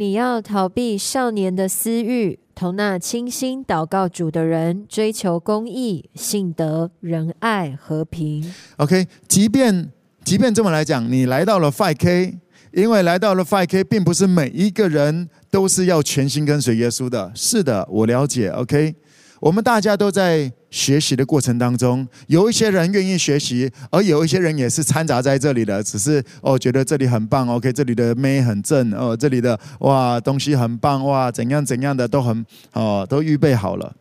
[0.00, 8.50] 你要逃避少年的私欲，同那清心祷告主的人，追求公义、信德、仁爱、和平。
[8.78, 9.90] OK，即便
[10.24, 12.38] 即便这么来讲，你来到了 5K，
[12.72, 17.30] 因为来到了 5K，并不是每一个人都是要全心跟随耶稣的。
[17.34, 18.48] 是的，我了解。
[18.48, 18.94] OK。
[19.40, 33.96] 我们大家都在学习的过程当中，有一些人愿意学习，而有一些人也是掺杂在这里的，只是哦觉得这里很棒，OK，这里的妹很正哦，这里的哇东西很棒哇，怎样怎样的都很哦都预备好了。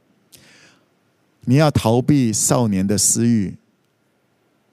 [1.45, 3.55] 你要逃避少年的私欲，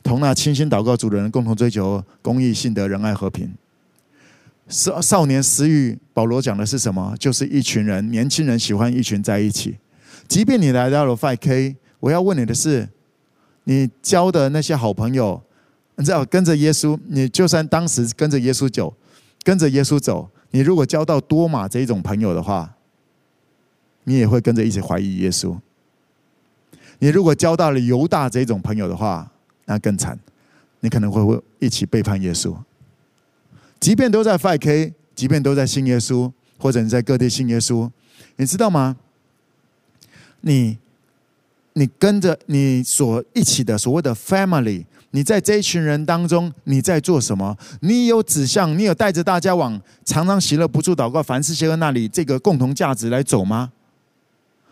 [0.03, 3.55] 同那清新祷告主的人共同追求公义、信德、仁爱、和平。
[4.69, 7.15] 少少年私欲，保罗讲的是什么？
[7.21, 9.77] 就是一群人，年轻人喜欢一群在一起。
[10.29, 12.89] 即便你来到了 5K，我要问你的是，
[13.65, 15.43] 你交的那些好朋友，
[15.97, 18.95] 你知道跟着耶稣，你就算当时跟着耶稣走，
[19.43, 22.75] 跟着耶稣走，你如果交到多马这一种朋友的话，
[24.05, 25.57] 你也会跟着一起怀疑耶稣。
[26.99, 29.31] 你如果交到了犹大这种朋友的话，
[29.65, 30.19] 那更惨，
[30.81, 32.57] 你可能会会一起背叛耶稣。
[33.79, 37.91] 即便都在 5K，即便都在信耶稣，或者你在各地信耶稣，
[38.37, 38.97] 你知道吗？
[40.41, 40.79] 你，
[41.75, 47.57] 你跟着你所一起的所谓的 family，你在这一群人当中，你在做什么？
[47.81, 53.73] 你有指向，你有带着大家往常常喜乐、不住祷告、凡事谢恩那里这个共同价值来走吗？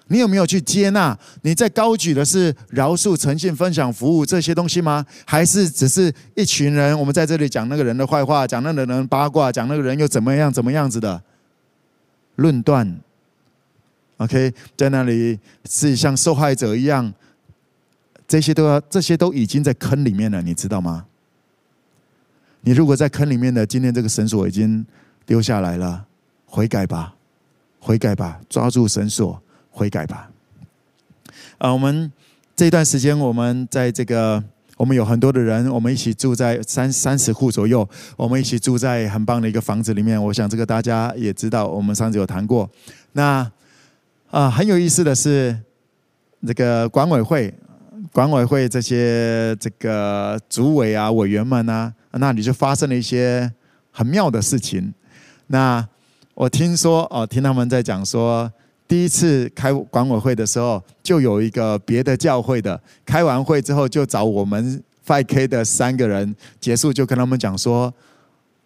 [0.08, 1.18] 你有没有去接纳？
[1.40, 5.04] 你在高举的是饶恕、诚信、分享、服务这些东西吗？
[5.24, 6.98] 还是只是一群人？
[6.98, 11.22] 我们在这里讲那个人的坏话，讲那个人八卦，讲那个人又怎么样、怎么样子的
[12.36, 13.00] 论断
[14.18, 15.38] ？OK，在那里
[15.68, 17.12] 是像受害者一样，
[18.26, 21.06] 这些都要，这些都已经在坑里面了，你知道吗？
[22.62, 24.86] 你如果在坑里面的，今天这个绳索已经
[25.26, 26.06] 丢下来了，
[26.46, 27.14] 悔改吧，
[27.78, 30.30] 悔改吧，抓住绳索，悔改吧。
[31.58, 32.10] 啊，我们
[32.56, 34.42] 这段时间，我们在这个，
[34.78, 37.86] 我们有很多的人，我们一起住在三三十户左右，
[38.16, 40.22] 我们一起住在很棒的一个房子里面。
[40.22, 42.68] 我想这个大家也知道，我们上次有谈过。
[43.12, 43.50] 那
[44.34, 45.56] 啊，很有意思的是，
[46.44, 47.54] 这个管委会、
[48.12, 53.48] 管委会这些这个主委啊、委员们啊，那里就发生了一些
[53.92, 54.92] 很妙的事情。
[55.46, 55.86] 那
[56.34, 58.52] 我听说哦，听他们在讲说，
[58.88, 67.94] 第一次开管委会的时候，就有一个别的教会的开完会之后，就找我们 5K 的三个人结束，就跟他们讲说，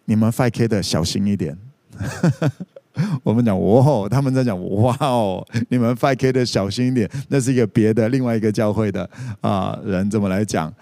[0.05, 1.55] 你们 5K 的小心一点。
[3.23, 9.09] 我们讲哇哦，他们在讲哇哦，你们 5K 的小心一点，那是一个别的另外一个教会的
[9.41, 10.73] 啊人这么来讲。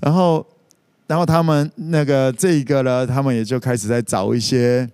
[0.00, 0.46] 然后
[1.06, 4.88] 然后他们那个这一个呢，他们也就开始在找一些，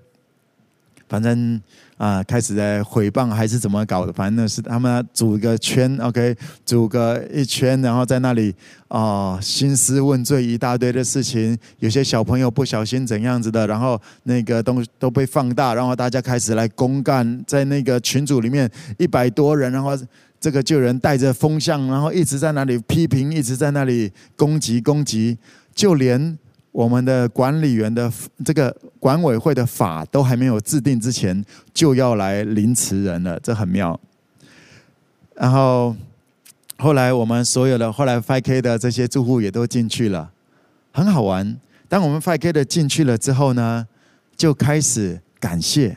[1.09, 1.61] 反正。
[1.99, 4.13] 啊，开始在诽谤还是怎么搞的？
[4.13, 6.35] 反正是他们组个圈，OK，
[6.65, 8.55] 组个一圈，然后在那里
[8.87, 11.59] 啊，兴师问罪一大堆的事情。
[11.81, 19.99] 有些小朋友不小心怎样子的，然后那个东西都被放大，然后大家开始来公干，在那个群组里面一百多人，然后
[20.41, 25.37] 这个就人带着风向，然后一直在那里批评，一直在那里攻击攻击，
[25.75, 26.39] 就连。
[26.71, 28.13] 我们的管理员的
[28.45, 33.99] 这个管委会的法都还没有制定之前，就要来凌迟人了，这很妙。
[35.35, 35.97] 然后
[36.77, 40.31] 后来我们所有的后来 5K 的这些住户也都进去了，
[40.93, 41.59] 很好玩。
[41.89, 43.87] 当我们 5K 的进去了之后呢，
[44.37, 45.97] 就开始感谢，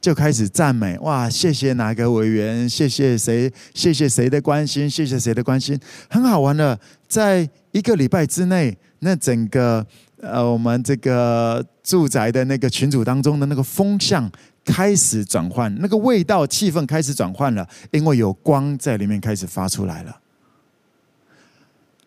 [0.00, 8.76] 就开始赞美，哇，谢谢哪个委员，谢谢谁，谢谢谁的关心，谢谢谁的关心，很好玩的，在一个礼拜之内。
[9.06, 9.86] 那整个
[10.20, 14.28] 呃，我们这个住宅的那个群组当中的那个风向
[14.64, 20.20] 开始转换，那个味道、气氛开始转换了，因为有光在里面开始发出来了。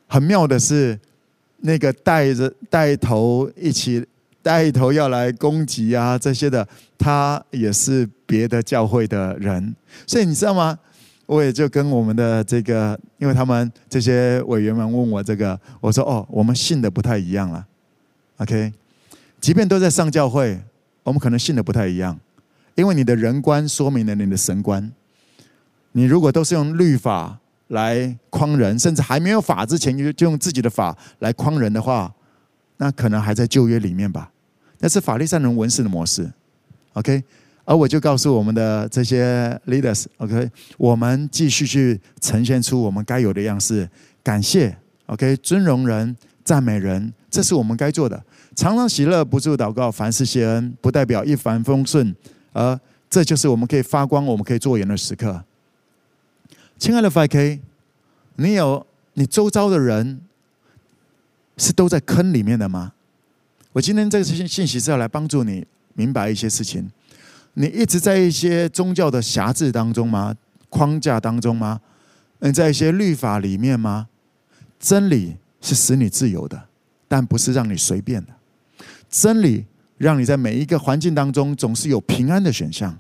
[0.08, 1.00] 很妙的是，
[1.60, 4.06] 那个带着带头一起
[4.42, 9.74] 带头要来攻击啊这些的，他也是别的教会的人，
[10.06, 10.78] 所以你知道吗？
[11.30, 17.64] 我也就跟我们的这个，因为他们这些委员们问我这个，我说哦，我们信的不太一样了
[18.38, 18.74] ，OK，
[19.40, 20.60] 即便都在上教会，
[21.04, 22.20] 我们可能信的不太一样，
[22.74, 24.92] 因为你的人观说明了你的神观，
[25.92, 32.12] 你如果都是用律法来框人，甚至还没有法之前就就用自己的法来框人的话，
[32.78, 34.32] 那可能还在旧约里面吧，
[34.80, 36.32] 那是法利赛人文士的模式
[36.94, 37.24] ，OK。
[37.70, 43.88] 而我就告诉我们的这些 leaders，OK，我们继续去呈现出我们该有的样式，
[44.24, 48.20] 感谢，OK，尊荣人，赞美人，这是我们该做的。
[48.56, 52.16] 常常喜乐，不住祷告，凡事谢恩，不代表一帆风顺，
[52.54, 55.44] 而这就是我们可以发光、我们可以做盐的时刻。
[56.80, 57.60] 亲爱的 FK，
[58.38, 60.22] 你有你周遭的人
[61.58, 62.94] 是都在坑里面的吗？
[63.74, 65.64] 我今天这个信信息是要来帮助你
[65.94, 66.90] 明白一些事情。
[67.60, 70.34] 你一直在一些宗教的辖制当中吗？
[70.70, 71.82] 框架当中吗？
[72.40, 74.08] 你在一些律法里面吗？
[74.80, 76.68] 真理是使你自由的，
[77.06, 78.30] 但不是让你随便的。
[79.10, 79.66] 真理
[79.98, 82.98] 让你在每一个环境当中总是有平安的选项，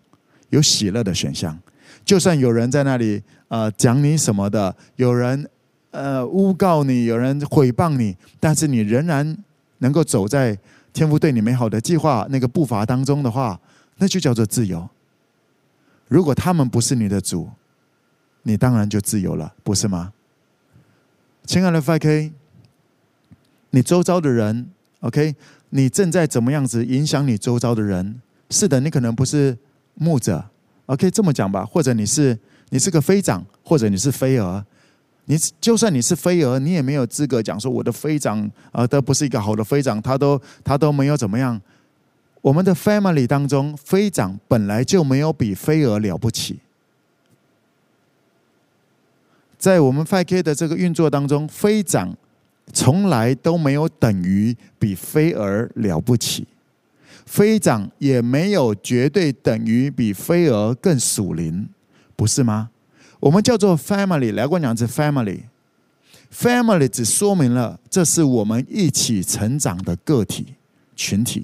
[0.49, 1.57] 有喜乐的选项。
[2.03, 5.49] 就算有人在那里呃讲你什么的，有人
[5.91, 9.37] 呃诬告你，有人诽谤你，但是你仍然
[9.77, 10.59] 能够走在
[10.91, 13.57] 天父对你美好的计划那个步伐当中的话。
[13.99, 14.89] 那就叫做自由。
[16.07, 17.47] 如果他们不是你的主，
[18.41, 20.11] 你当然就自由了，不是吗？
[21.45, 22.31] 亲爱的 5K，
[23.69, 24.71] 你周遭的人
[25.01, 25.35] ，OK，
[25.69, 28.21] 你正在怎么样子影响你周遭的人？
[28.49, 29.55] 是的，你可能不是
[29.93, 30.43] 牧者
[30.87, 32.37] ，OK，这么讲吧，或者你是
[32.69, 34.63] 你是个飞长，或者你是飞蛾，
[35.25, 41.61] 你就算你是飞蛾，你也没有资格讲说我的飞长啊都不是一个好的飞长，他都他都没有怎么样。
[42.41, 46.59] 我们的 family 当中，飞长本来就没有比飞蛾了不起。
[49.57, 52.15] 在我们 5K 的这个运作当中，飞长
[52.71, 56.47] 从来都没有等于比飞蛾了不起，
[57.25, 61.67] 飞长也没有绝对等于比飞蛾更属灵，
[62.15, 62.69] 不是吗？
[63.19, 70.55] 我们叫做 family，来过两次 family，family 只说明了这是我们一起成长的个体
[70.95, 71.43] 群体。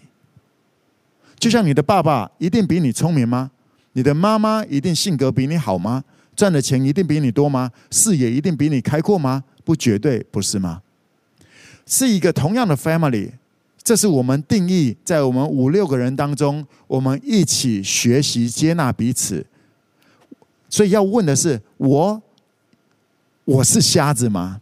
[1.37, 3.51] 就像你的爸爸一定比你聪明吗？
[3.93, 6.03] 你的妈妈一定性格比你好吗？
[6.35, 7.71] 赚的钱一定比你多吗？
[7.89, 9.43] 视野一定比你开阔吗？
[9.63, 10.81] 不绝对，不是吗？
[11.85, 13.31] 是一个同样的 family，
[13.83, 19.45] 这是我们定义在我们五六个人当中，我们一起学习接纳彼此。
[20.67, 22.21] 所以要问的是：我
[23.45, 24.59] 我是瞎子吗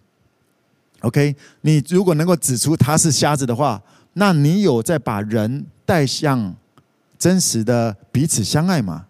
[1.00, 3.82] ？OK，你如果能够指出他是瞎子的话，
[4.14, 6.56] 那你有在把人带向？
[7.18, 9.08] 真实的彼此相爱吗？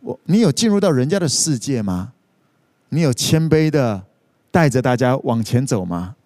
[0.00, 2.12] 我，你有进入到人家的世界吗？
[2.88, 4.04] 你有谦卑的
[4.50, 6.16] 带着大家往前走吗？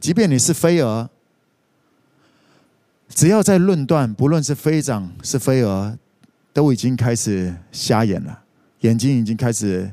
[0.00, 1.08] 即便你是飞蛾，
[3.08, 5.96] 只要在论断，不论是飞长是飞蛾，
[6.52, 8.42] 都已经开始瞎眼了，
[8.80, 9.90] 眼睛已经开始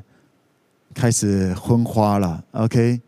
[0.92, 2.42] 开始昏花了。
[2.52, 3.00] OK，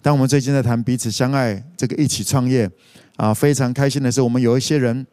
[0.00, 2.68] 当我们最近在谈彼此相爱，这个一起创业
[3.16, 5.06] 啊，非常开心的是，我们有一些人。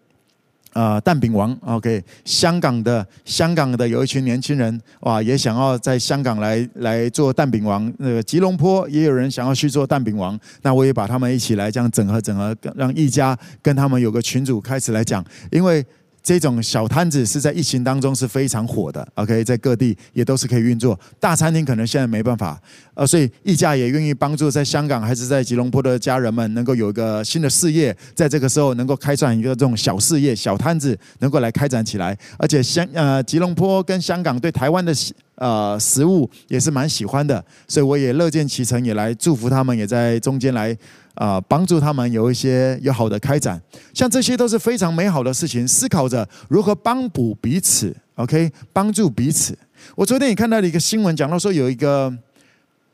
[0.76, 7.92] 呃，蛋饼王，OK，香港的香港的有一群年轻人，哇，也想要在香港来来做蛋饼王。
[7.98, 15.86] 那个吉隆坡也有人想要去做蛋饼王，那我也把他们一起来这样整合整合，让一家跟他们有个群组开始来讲，因为。
[16.26, 21.00] 这种小摊子是在疫情当中是非常火的，OK，在各地也都是可以运作。
[21.20, 22.60] 大餐厅可能现在没办法，
[22.96, 32.18] 呃，所以义家也愿意帮助在香港还是在吉隆坡的家人们，能够有一个新的事业，在这个时候能够开展一个这种小事业、小摊子，能够来开展起来。
[32.40, 34.92] 而且香呃吉隆坡跟香港对台湾的
[35.36, 40.76] 呃食物也是蛮喜欢的，所以我也乐见其成，也来祝福他们，也在中间来。
[41.16, 43.61] 啊，帮助他们有一些有好的开展，
[43.93, 45.68] 像这些都是非常美好的事情。
[45.68, 49.57] 思考着如何帮补彼此，OK，帮助彼此。
[49.95, 52.13] 我昨天也看到了一个新闻，讲到说有一个，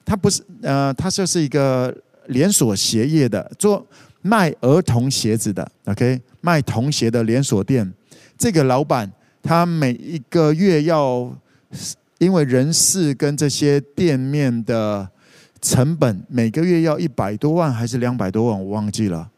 [0.06, 1.96] 他不是呃，他就是一个
[2.28, 3.86] 连锁鞋业的，做
[4.22, 7.92] 卖儿童鞋子的，OK，卖童鞋的连锁店。
[8.38, 9.12] 这个老板
[9.42, 11.36] 他每一个月要
[12.20, 15.10] 因为人事跟这些店面的。
[15.62, 19.30] 成本每个月要一百多万还是两百多万，我忘记了。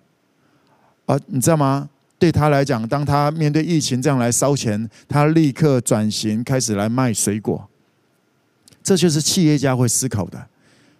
[1.05, 1.89] 啊，你知道吗？
[2.17, 7.67] 对他来讲，当他面对疫情这样来烧钱，他立刻转型开始来卖水果。
[8.81, 10.47] 这就是企业家会思考的，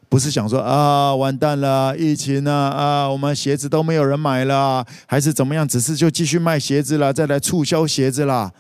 [0.10, 5.66] 不是想说啊，完蛋了，疫情啊啊，我们鞋子都没有人买了，还是怎么样？
[5.66, 8.52] 只是就继续卖鞋子了，再来促销鞋子了。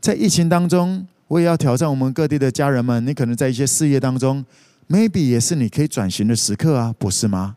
[0.00, 4.44] 在疫情当中，我也要挑战我们各地的家人们，你可能在一些事业当中。
[4.88, 7.56] Maybe 也是你可以转型的时刻啊，不是吗？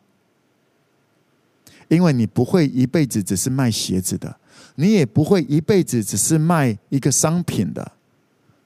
[1.88, 4.38] 因为你不会一辈子只是卖鞋子的，
[4.76, 7.94] 你也不会一辈子只是卖一个商品的。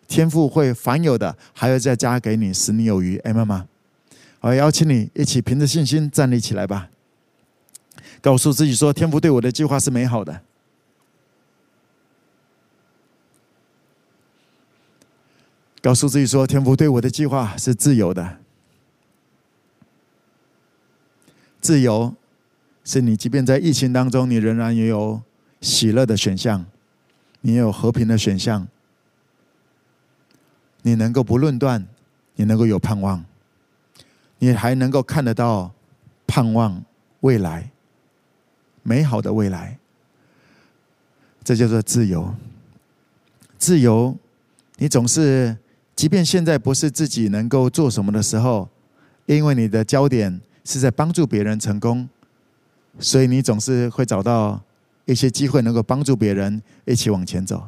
[0.07, 3.18] 天赋会凡有的，还要再加给你，使你有余。
[3.20, 3.68] Amen 吗？
[4.41, 6.89] 我邀请你一起凭着信心站立起来吧，
[8.22, 10.41] 告诉自己说：天赋对我的计划是美好的。
[15.82, 18.42] 告诉自己说：天赋对我的计划是自由的。
[21.64, 22.14] 自由，
[22.84, 25.22] 是你即便在疫情当中，你仍然也有
[25.61, 26.66] 喜乐的选项，
[27.39, 28.68] 你也有和平的选项，
[30.82, 31.88] 你能够不论断，
[32.36, 33.24] 你能够有盼望，
[34.39, 35.72] 你还能够看得到
[36.28, 36.84] 盼望
[37.22, 37.72] 未来，
[38.82, 39.80] 美好的未来，
[41.45, 42.36] 这叫做自由。
[43.57, 44.18] 自由，
[44.76, 45.55] 你总是，
[45.95, 48.68] 即便现在不是自己能够做什么的时候，
[49.28, 50.41] 因为你的焦点。
[50.64, 52.07] 是在帮助别人成功，
[52.99, 54.61] 所以你总是会找到
[55.05, 57.68] 一些机会，能够帮助别人一起往前走。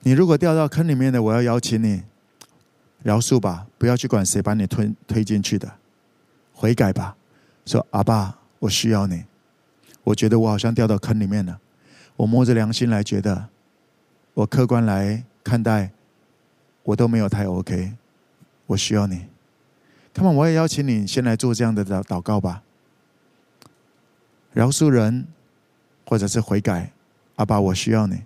[0.00, 2.02] 你如果掉到坑里面的，我要邀请你
[3.02, 5.72] 饶恕吧，不要去管谁把你推推进去的，
[6.52, 7.16] 悔改吧，
[7.66, 9.24] 说阿爸，我需要你。
[10.04, 11.60] 我觉得我好像掉到坑里面了，
[12.16, 13.48] 我摸着良心来觉得，
[14.34, 15.92] 我客观来看待，
[16.82, 17.92] 我都没有太 OK，
[18.66, 19.26] 我需要你。
[20.14, 22.62] 那么我也邀请你先来做这样的祷祷告吧，
[24.52, 25.26] 饶恕人，
[26.06, 26.92] 或者是悔改。
[27.36, 28.22] 阿爸，我需要你，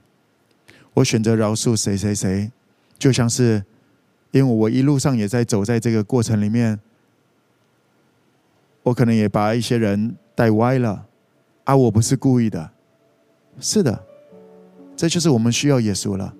[0.95, 2.51] 我选择饶恕谁谁谁，
[2.99, 3.65] 就像是
[4.33, 6.81] 因为我一路上也在走在这个过程里面，
[8.83, 11.07] 我可能也把一些人带歪了，
[11.65, 12.73] 啊，我不是故意的，
[13.61, 14.05] 是的，
[14.97, 16.35] 这就是我们需要耶稣了。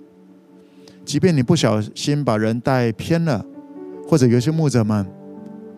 [1.05, 3.47] 即便你不小心把人带偏了，
[4.09, 5.16] 或者有些牧者们。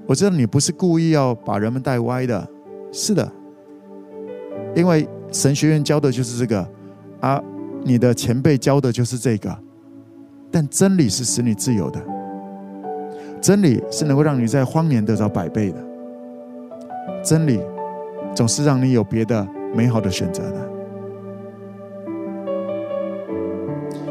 [0.09, 2.49] 我知道你不是故意要把人们带歪的，
[2.91, 3.31] 是的，
[4.75, 6.67] 因为神学院教的就是这个，
[7.21, 7.39] 啊，
[7.85, 9.55] 你的前辈教的就是这个，
[10.51, 12.03] 但真理是使你自由的，
[13.39, 15.77] 真理是能够让你在荒年得到百倍的，
[17.23, 17.61] 真理
[18.35, 20.71] 总是让你有别的美好的选择的。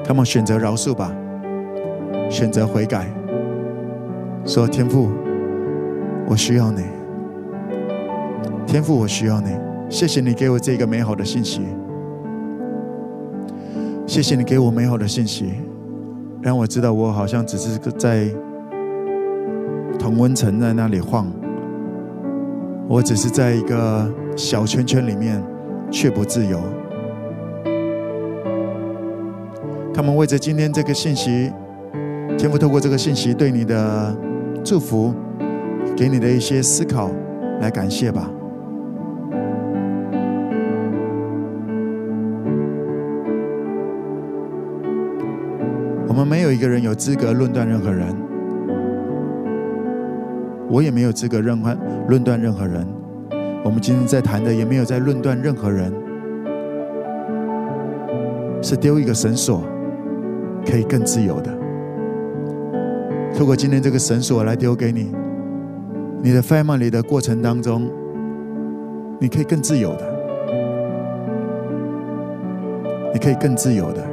[0.03, 1.11] 他们选择饶恕吧，
[2.29, 3.11] 选择悔改，
[4.45, 5.09] 说天父。
[6.29, 6.83] 我需要你，
[8.67, 9.47] 天父，我需要你。
[9.89, 11.61] 谢谢你给我这个美好的信息，
[14.05, 15.53] 谢谢你给我美好的信息，
[16.41, 18.27] 让我知道我好像只是在
[19.97, 21.31] 同温层在那里晃，
[22.89, 25.41] 我只是在一个小圈圈里面，
[25.89, 26.59] 却不自由。
[29.93, 31.49] 他们为着今天这个信息，
[32.37, 34.13] 天父透过这个信息对你的
[34.65, 35.15] 祝福。
[35.95, 37.11] 给你的一些思考，
[37.59, 38.29] 来感谢吧。
[46.07, 48.07] 我们没有一个人有资格论断任何人，
[50.69, 51.77] 我也没有资格任何
[52.07, 52.85] 论断任何人。
[53.63, 55.93] 我们今天在谈的也没有在论断任何人。
[58.59, 59.61] 是丢一个绳索，
[60.65, 61.55] 可以更自由的。
[63.35, 65.11] 透过今天这个绳索来丢给你，
[66.27, 67.89] 你的 family 的过程当中，
[69.17, 70.03] 你可以更自由的，
[73.13, 74.05] 你可以更自由的，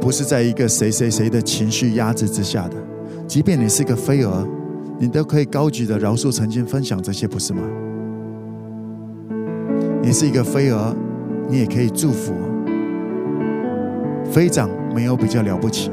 [0.00, 2.76] 不是在一个谁谁谁的情绪压制之下的。
[3.26, 4.46] 即便你是个飞蛾，
[4.96, 7.62] 你都可以高举的饶恕曾经分享这些，不是吗？
[10.00, 10.94] 你是一个飞蛾，
[11.48, 12.32] 你也可以祝福。
[14.30, 15.90] 飞长没有比较了不起，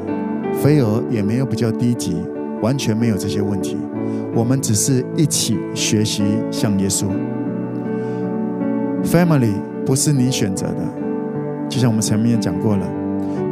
[0.62, 2.16] 飞蛾也没有比较低级，
[2.62, 3.78] 完全没有这些问题。
[4.34, 7.06] 我们只是一起学习像耶稣。
[9.04, 9.54] Family
[9.86, 10.84] 不是你选择的，
[11.70, 12.86] 就像我们前面讲过了，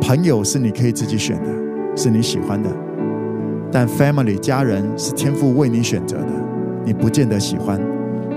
[0.02, 1.50] 朋友是你可以自己选的，
[1.96, 2.70] 是你喜欢的。
[3.72, 6.32] 但 Family 家人是天父为你选择的，
[6.84, 7.80] 你不见得喜欢，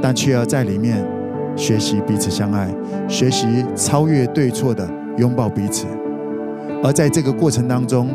[0.00, 1.04] 但却要在里面。
[1.56, 2.72] 学习彼此相爱，
[3.08, 5.88] 学习超越对错的拥抱彼此，
[6.84, 8.08] 而在这个过程当中，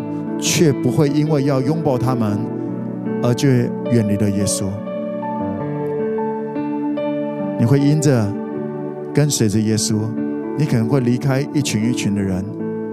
[0.43, 2.37] 却不会因为要拥抱他们
[3.23, 4.65] 而就远离了耶稣。
[7.57, 8.29] 你会因着
[9.13, 10.01] 跟随着耶稣，
[10.57, 12.43] 你可能会离开一群一群的人，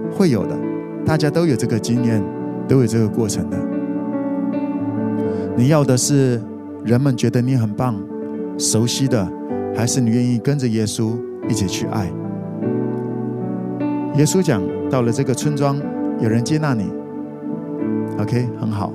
[0.09, 0.57] 会有的，
[1.05, 2.23] 大家都有这个经验，
[2.69, 3.57] 都有这个过程的。
[5.57, 6.41] 你要的是
[6.85, 8.01] 人们觉得你很棒，
[8.57, 9.29] 熟悉的。
[9.73, 11.17] 还是你愿意跟着耶稣
[11.49, 12.05] 一起去爱？
[14.17, 15.77] 耶稣讲，到了这个村庄，
[16.19, 16.91] 有人接纳你
[18.21, 18.91] ，OK，很好。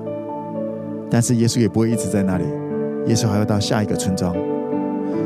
[1.10, 2.44] 但是耶稣也不会一直在那里，
[3.06, 4.34] 耶稣还要到下一个村庄。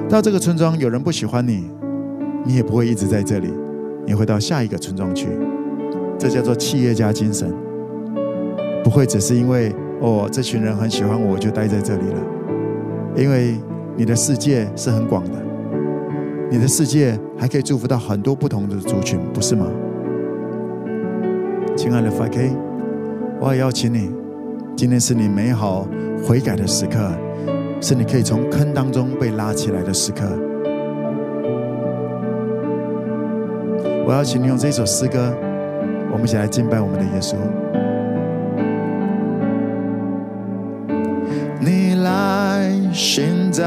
[0.09, 1.71] 到这个村庄，有人不喜欢你，
[2.45, 3.53] 你也不会一直在这里，
[4.07, 5.29] 你会到下一个村庄去。
[6.19, 7.53] 这叫做企业家精神，
[8.83, 12.21] 不会只是因为哦，这群人很喜欢我，我就待在这里了，
[13.17, 13.55] 因为。
[13.97, 15.33] 你的世界是很广的，
[16.51, 19.67] 你的世界还可以祝福到很多不同的族群，不是吗？
[21.77, 22.51] 亲爱的 5K，
[23.43, 24.11] 我也邀请你，
[24.77, 25.89] 今天是你美好
[26.23, 27.11] 悔改的时刻，
[27.81, 30.27] 是你可以从坑当中被拉起来的时刻。
[34.07, 35.35] 我邀请你用这首诗歌，
[36.13, 37.35] 我们一起来敬拜我们的耶稣。
[41.61, 43.65] 你来寻找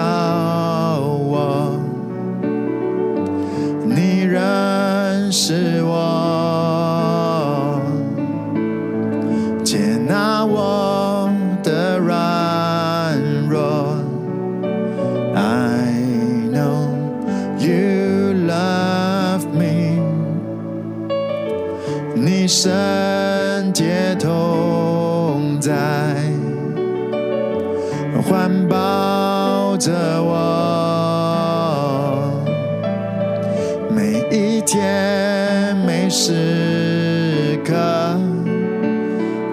[34.73, 37.75] 每一天每时刻。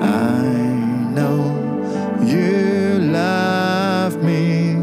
[0.01, 0.09] I
[1.15, 1.53] know
[2.25, 4.79] you love me.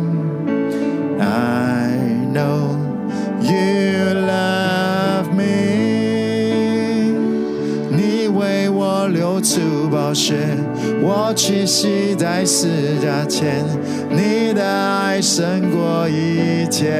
[1.20, 1.98] I
[2.32, 2.78] know
[3.42, 5.46] you love me.
[7.90, 10.36] 你为我流出宝血。
[11.02, 13.66] 我屈膝在十架前，
[14.12, 16.92] 你的爱胜过一切，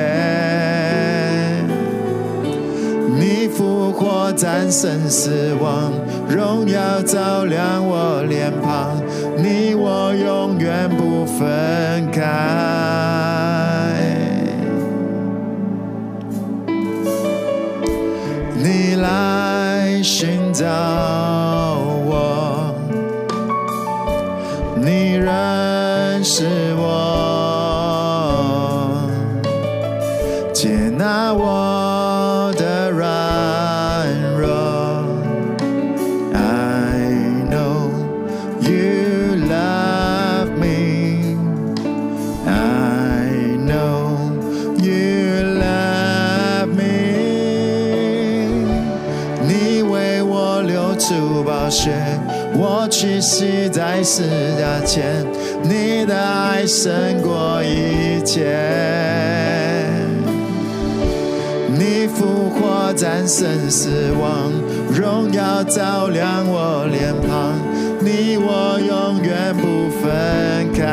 [3.98, 5.92] 你复活战胜死亡，
[6.30, 9.02] 荣耀照亮我脸庞，
[9.36, 12.22] 你我永远不分开。
[18.56, 20.68] 你来寻找
[22.06, 22.76] 我，
[24.76, 25.08] 你。
[25.28, 26.46] 认识
[26.78, 26.86] 我，
[30.54, 31.67] 接纳我
[53.28, 54.24] 我屈膝在十
[54.58, 55.26] 架前，
[55.62, 58.56] 你的爱胜过一切，
[61.78, 64.54] 你复活战胜死亡，
[64.94, 67.60] 荣耀照亮我脸庞，
[68.00, 70.86] 你我永远不分开。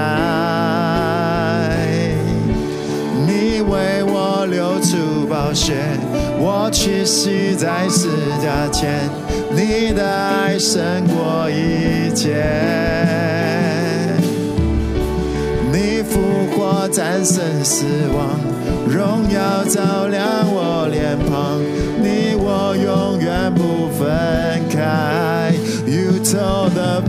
[3.28, 5.74] 你为我流出宝血，
[6.40, 8.08] 我屈膝在十
[8.42, 9.08] 架前。
[9.56, 12.44] 你的爱胜过一切，
[15.72, 16.20] 你复
[16.52, 18.40] 活战胜死亡，
[18.88, 21.60] 荣耀照亮我脸庞，
[22.02, 25.52] 你我永远不分开。
[25.86, 27.02] You told the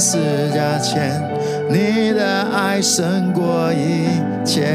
[0.00, 0.16] 十
[0.54, 1.22] 架前，
[1.68, 4.06] 你的爱胜过一
[4.42, 4.66] 切。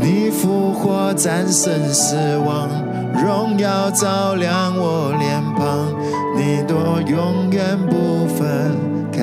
[0.00, 2.70] 你复活战胜死亡，
[3.12, 5.92] 荣耀照亮我脸庞，
[6.34, 8.74] 你我永远不分
[9.12, 9.22] 开。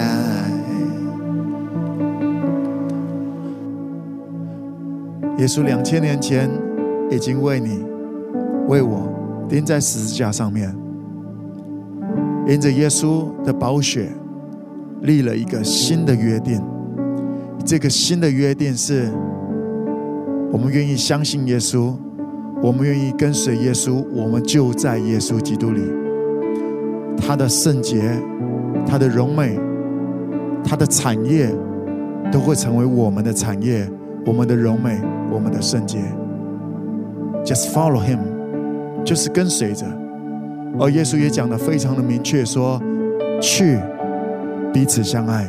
[5.40, 6.48] 耶稣两千年前
[7.10, 7.84] 已经为你、
[8.68, 9.10] 为我
[9.50, 10.74] 钉在十字架上面，
[12.48, 14.10] 因着耶稣的宝血
[15.02, 16.62] 立了一个新的约定。
[17.66, 19.10] 这个新的约定是。
[20.52, 21.94] 我们愿意相信耶稣，
[22.62, 25.82] 我们愿意跟随耶稣，我们就在耶稣基督里。
[27.18, 28.10] 他的圣洁、
[28.88, 29.60] 他的荣美、
[30.64, 31.54] 他的产业，
[32.32, 33.90] 都会成为我们的产业，
[34.26, 34.98] 我们的荣美，
[35.30, 35.98] 我们的圣洁。
[37.44, 38.20] Just follow him，
[39.04, 39.86] 就是跟随着。
[40.80, 42.82] 而耶稣也讲得非常的明确，说：
[43.42, 43.80] 去
[44.74, 45.46] 彼此相爱，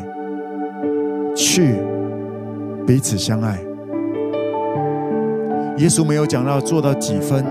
[1.35, 1.75] 去
[2.87, 3.59] 彼此相爱。
[5.79, 7.45] 耶稣没有讲到做到几分，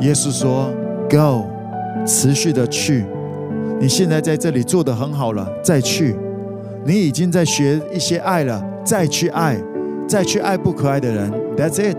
[0.00, 0.70] 耶稣说
[1.08, 1.44] ：“Go，
[2.06, 3.04] 持续的去。
[3.78, 6.16] 你现在在这里做的很好了，再去。
[6.84, 9.56] 你已经在学一些爱了，再去爱，
[10.08, 11.30] 再去爱不可爱的人。
[11.56, 11.96] That's it。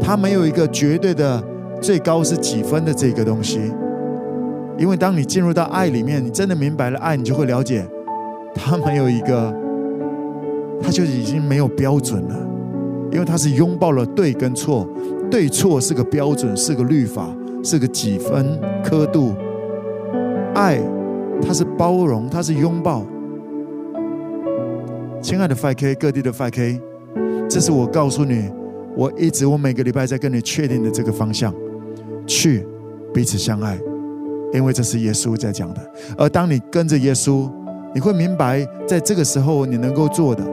[0.00, 1.42] 他没有一个绝对的
[1.80, 3.60] 最高是几分的这个东西，
[4.78, 7.86] 因为当你进入到爱里面，你真的明白了爱，你就会了解，
[8.54, 9.54] 他没有一个，
[10.82, 12.36] 他就已经没有标准了。”
[13.12, 14.86] 因为他是拥抱了对跟错，
[15.30, 19.32] 对错是个标准，是个律法，是个几分刻度。
[20.54, 20.78] 爱，
[21.40, 23.06] 它是包容，它是拥抱。
[25.22, 26.80] 亲爱的 FK，各地的 FK，
[27.48, 28.50] 这是我告诉你，
[28.96, 31.54] 我一直我每个礼拜在跟你确定的这个方向，
[32.26, 32.66] 去
[33.14, 33.78] 彼此相爱，
[34.52, 35.80] 因为这是耶稣在讲的。
[36.16, 37.50] 而当你跟着耶稣，
[37.94, 40.44] 你会明白，在这个时候你能够做的。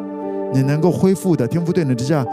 [0.54, 2.24] 你能够恢复的天父对你的这样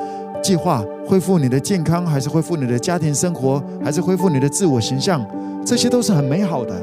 [0.43, 5.27] 计划，恢复你的健康，还是恢复你的家庭生活，还是恢复你的自我形象，
[5.65, 6.75] 这些都是很美好的。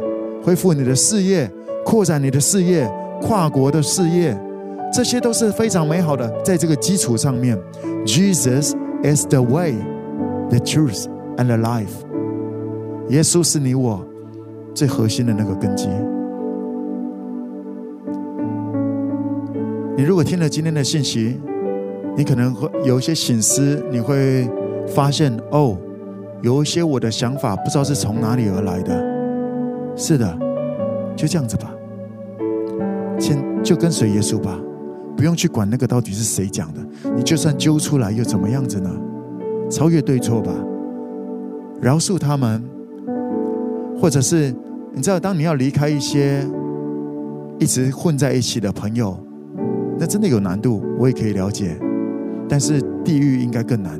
[0.43, 1.47] 恢复你的事业，
[1.85, 2.91] 扩展你的事业，
[3.21, 4.35] 跨国的事业，
[4.91, 6.27] 这些都是非常美好的。
[6.43, 7.55] 在这个基础上面
[8.03, 8.73] ，Jesus
[9.03, 9.75] is the way,
[10.49, 11.05] the truth
[11.37, 11.85] and the life。
[13.09, 14.03] 耶稣是你我
[14.77, 15.89] 最核心的那个根基。
[19.97, 21.35] 你如果听了今天的信息，
[22.15, 24.47] 你可能会有一些醒思，你会
[24.85, 25.75] 发现哦，
[26.43, 29.17] 有一些我的想法不知道是从哪里而来的。
[29.95, 30.37] 是的，
[31.15, 31.73] 就这样子吧，
[33.17, 34.59] 先就跟随耶稣吧，
[35.15, 36.79] 不用去管那个到底是谁讲的。
[37.15, 38.91] 你就算揪出来又怎么样子呢？
[39.71, 40.51] 超越对错吧，
[41.81, 42.63] 饶恕他们，
[43.99, 44.53] 或者是
[44.97, 46.43] 你知道，当你要离开一些
[47.59, 49.15] 一直混在一起的朋友。
[49.99, 51.77] 那真的有难度，我也可以了解，
[52.49, 53.99] 但是地狱应该更难。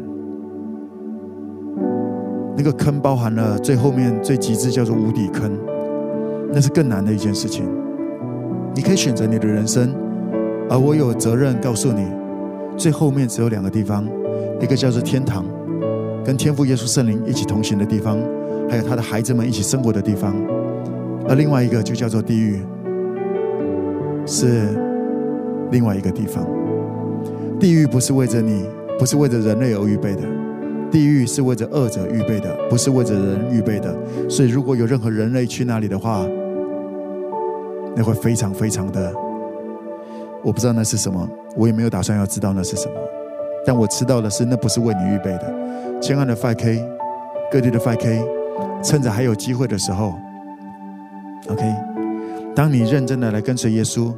[2.57, 5.56] 那个坑包含了最后面最极致叫做无底坑，
[6.52, 7.64] 那是更难的一件事情。
[8.74, 9.94] 你可以选择你的人生，
[10.68, 12.07] 而我有责任告诉你，
[12.76, 14.03] 最后面只有两个地方，
[14.60, 15.45] 一个叫做天堂，
[16.26, 18.18] 跟天父耶稣圣灵一起同行的地方，
[18.68, 20.36] 还有他的孩子们一起生活的地方，
[21.27, 22.61] 而另外一个就叫做地狱，
[24.25, 24.83] 是。
[25.69, 26.47] 另外一个地方，
[27.59, 28.63] 地狱不是为着你，
[28.97, 30.21] 不是为着人类而预备的，
[30.89, 33.93] 地狱是为着恶者预备的，不是为着人预备的。
[34.29, 36.25] 所以，如果有任何人类去那里的话，
[37.97, 39.13] 那会非常非常的，
[40.41, 42.93] 我不知道那是什么，我也没有打算要知道那是什么。
[43.65, 45.53] 但我知道的是，那不是为你预备的。
[45.99, 46.81] 亲爱的 5K，
[47.51, 48.23] 各地的 5K，
[48.81, 50.13] 趁着还有机会的时候
[51.49, 51.64] ，OK。
[52.56, 54.14] 当你认真的来跟随耶稣，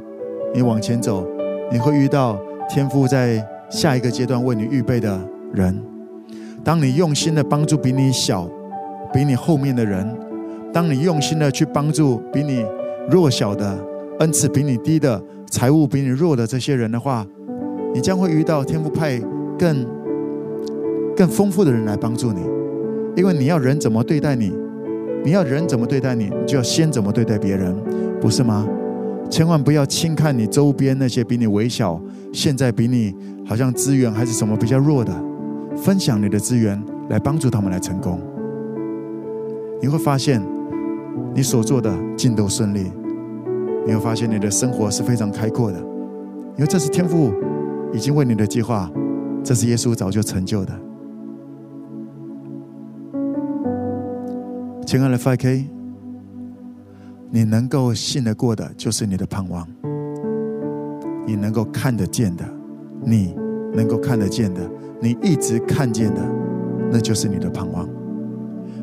[0.54, 1.26] 你往前走，
[1.70, 2.38] 你会遇到
[2.68, 5.20] 天父在下一个阶段为你预备的
[5.52, 5.78] 人。
[6.64, 8.48] 当你用心的帮助比你小、
[9.12, 10.06] 比你后面的人，
[10.72, 12.64] 当你用心的去帮助比你
[13.08, 13.78] 弱小的、
[14.20, 17.26] 恩赐比你低的、财务比你弱的这些人的话，
[17.94, 19.20] 你将会遇到天父派
[19.58, 19.86] 更
[21.16, 22.40] 更丰富的人来帮助你。
[23.16, 24.52] 因为你要人怎么对待你，
[25.24, 27.74] 你要人怎么对待你，你就要先怎么对待别人，
[28.20, 28.66] 不是吗？
[29.28, 32.00] 千万不要轻看你周边那些比你微小、
[32.32, 33.14] 现在比你
[33.46, 35.12] 好像资源还是什么比较弱的，
[35.76, 38.18] 分享你的资源来帮助他们来成功。
[39.80, 40.42] 你会发现，
[41.34, 42.90] 你所做的尽都顺利。
[43.86, 47.32] 你会发现你的生活是非常开阔的，因为这是天父
[47.94, 48.90] 已经为你的计划，
[49.42, 50.72] 这是耶稣早就成就的。
[54.90, 55.66] 亲爱的 5K，
[57.30, 59.64] 你能够信得过的，就是你的盼望；
[61.24, 62.44] 你能够看得见的，
[63.04, 63.32] 你
[63.72, 64.68] 能够看得见的，
[65.00, 66.20] 你一直看见的，
[66.90, 67.88] 那就是你的盼望。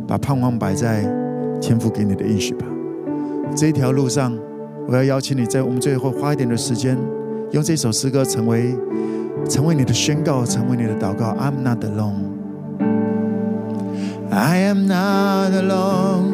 [0.07, 1.03] 把盼望摆在
[1.59, 2.65] 天父给你的应许吧。
[3.53, 4.34] 这一条路上，
[4.88, 6.97] 我要邀请你在我们最后花一点的时间，
[7.51, 8.73] 用这首诗歌成为
[9.49, 11.35] 成为你的宣告，成为你的祷告。
[11.35, 12.36] I'm not alone.
[14.30, 16.32] I am not alone,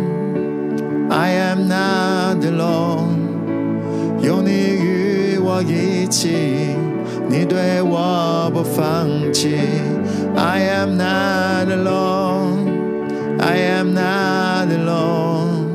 [1.11, 3.17] I am not alone。
[4.21, 6.77] 有你与我一起，
[7.29, 9.59] 你对我不放弃。
[10.37, 12.69] I am not alone,
[13.41, 15.67] I am not alone。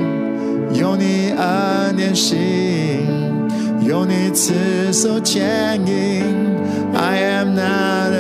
[0.74, 3.06] 有你恩典心，
[3.82, 4.54] 有你慈
[4.94, 6.24] 手牵引。
[6.96, 8.14] I am not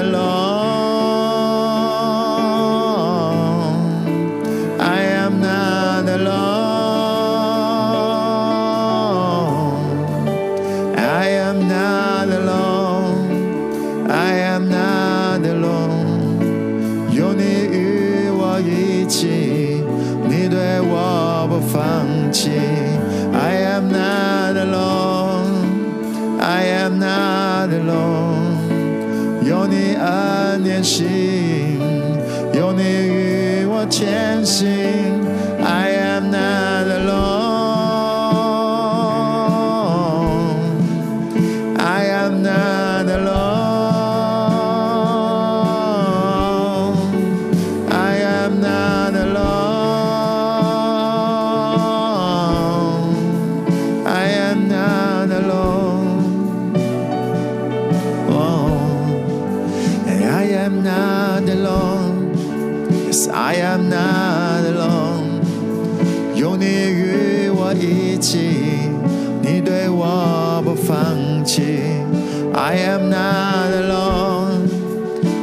[33.90, 34.87] 前行。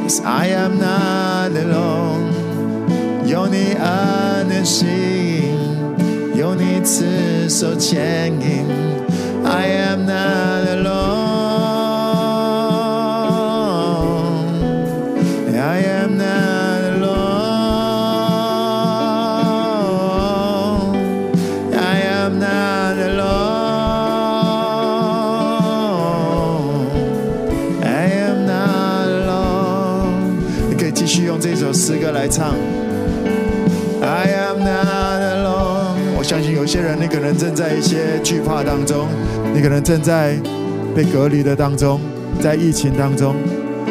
[0.05, 2.31] Yes, I am not alone.
[3.25, 4.87] 有你恩典心，
[6.35, 8.24] 有你慈手牵
[32.28, 32.54] 唱。
[34.02, 36.16] I am not alone。
[36.18, 39.06] 我相信有些人，你可能正在一些惧怕当中，
[39.54, 40.36] 你可能正在
[40.94, 42.00] 被隔离的当中，
[42.40, 43.34] 在疫情当中。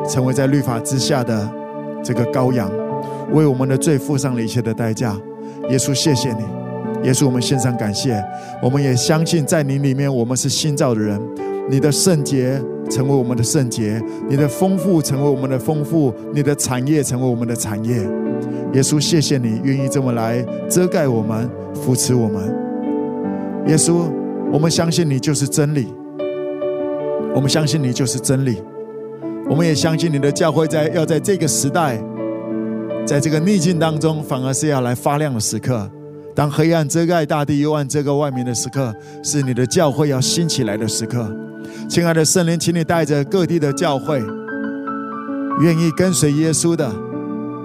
[0.06, 1.50] 成为在律法之下的
[2.04, 2.70] 这个羔羊，
[3.32, 5.16] 为我们的罪付上了一切的代价。
[5.70, 6.44] 耶稣，谢谢你。
[7.06, 8.22] 耶稣，我们献上感谢。
[8.62, 11.18] 我们也相信在你里面，我们是新造的人。
[11.70, 12.60] 你的圣洁
[12.92, 13.98] 成为我们的圣洁，
[14.28, 17.96] 你的丰富成为我们的丰富，你的产业成为我们的产业。
[18.74, 22.54] 耶稣，谢谢你愿意这么来遮盖我们、扶持我们。
[23.66, 24.02] 耶稣，
[24.52, 25.86] 我们相信你就是真理，
[27.34, 28.62] 我们相信你就是真理，
[29.48, 31.98] 我们也相信你的教会在要在这个时代，
[33.06, 35.90] 在这个逆境当中，反而是要来发亮的时刻。
[36.34, 41.30] 当黑暗遮盖大地，幽暗遮盖外面的时刻，是你的教会要兴起来的时刻。
[41.88, 44.22] 亲爱的圣灵，请你带着各地的教会，
[45.60, 46.90] 愿意跟随耶稣的，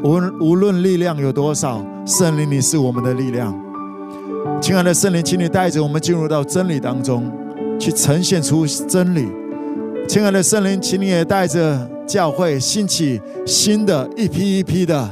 [0.03, 3.57] 无无论力量有多少，圣灵你是我们的力量。
[4.61, 7.31] 亲爱的圣灵，请你带着我们进入到真理当中，
[7.79, 9.27] 去呈现出真理。
[10.07, 15.09] 亲爱的圣灵，请你也带着教会兴起新的一批一批的，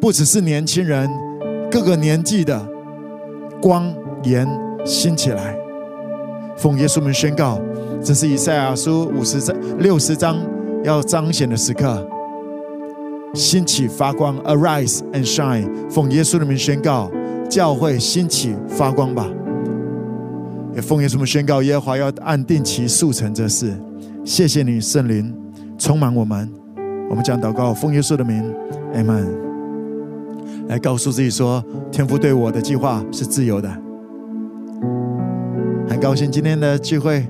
[0.00, 1.08] 不只是年轻人，
[1.70, 2.66] 各个年纪的
[3.60, 3.92] 光
[4.24, 4.48] 盐
[4.84, 5.56] 兴起来。
[6.56, 7.60] 奉耶稣名宣告。
[8.08, 10.38] 这是以赛亚书五十章六十章
[10.82, 12.08] 要彰显的时刻，
[13.34, 15.68] 兴起发光，Arise and shine。
[15.90, 17.10] 奉耶稣的名宣告，
[17.50, 19.28] 教会兴起发光吧。
[20.74, 23.78] 也奉耶稣的名宣告，耶和华要按定期速成这事。
[24.24, 25.30] 谢谢你，圣灵
[25.76, 26.50] 充满我们。
[27.10, 28.42] 我们将祷告，奉耶稣的名
[28.94, 29.26] ，Amen。
[30.68, 31.62] 来告诉自己说，
[31.92, 33.70] 天父对我的计划是自由的。
[35.86, 37.26] 很高兴今天的聚会。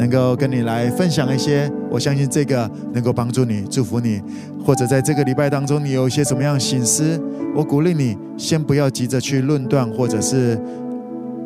[0.00, 4.18] 能够跟你来分享一些，我相信这个能够帮助你、祝福你，
[4.64, 7.20] 或者在这个礼拜当中，你有一些什么样的心思，
[7.54, 10.58] 我鼓励你先不要急着去论断，或者是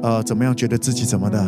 [0.03, 1.45] 呃怎么样觉得自己怎么的，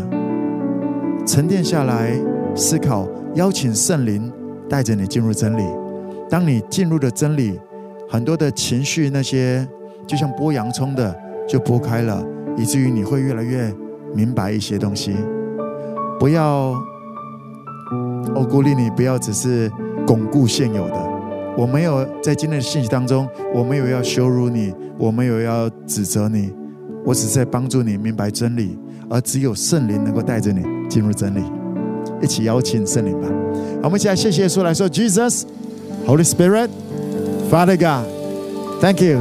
[1.25, 2.11] 沉淀下来
[2.57, 3.07] 思考，
[3.37, 4.29] 邀请圣灵
[4.69, 5.63] 带着你进入真理。
[6.29, 7.57] 当你进入了真理，
[8.11, 9.65] 很多的情绪那些
[10.09, 11.17] 就像剥洋葱的
[11.49, 12.21] 就剥开了，
[12.57, 13.73] 以至于你会越来越
[14.13, 15.15] 明白一些东西。
[16.19, 16.75] 不要，
[18.35, 19.71] 我鼓励你不要只是
[20.07, 20.95] 巩固现有的。
[21.57, 26.53] 我没有在今天的信息当中，我没有要羞辱你，我没有要指责你，
[27.05, 28.79] 我只是在帮助你明白真理。
[29.09, 31.43] 而只有圣灵能够带着你进入真理。
[32.21, 33.29] 一起邀请圣灵吧。
[33.81, 35.45] 好，我们一起来谢谢耶稣来说：Jesus,
[36.07, 36.69] Holy Spirit,
[37.51, 38.07] Father God,
[38.81, 39.21] Thank you。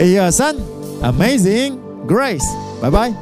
[0.00, 0.54] 一二三
[1.02, 1.74] ，Amazing
[2.06, 2.42] Grace，
[2.80, 3.12] 拜拜。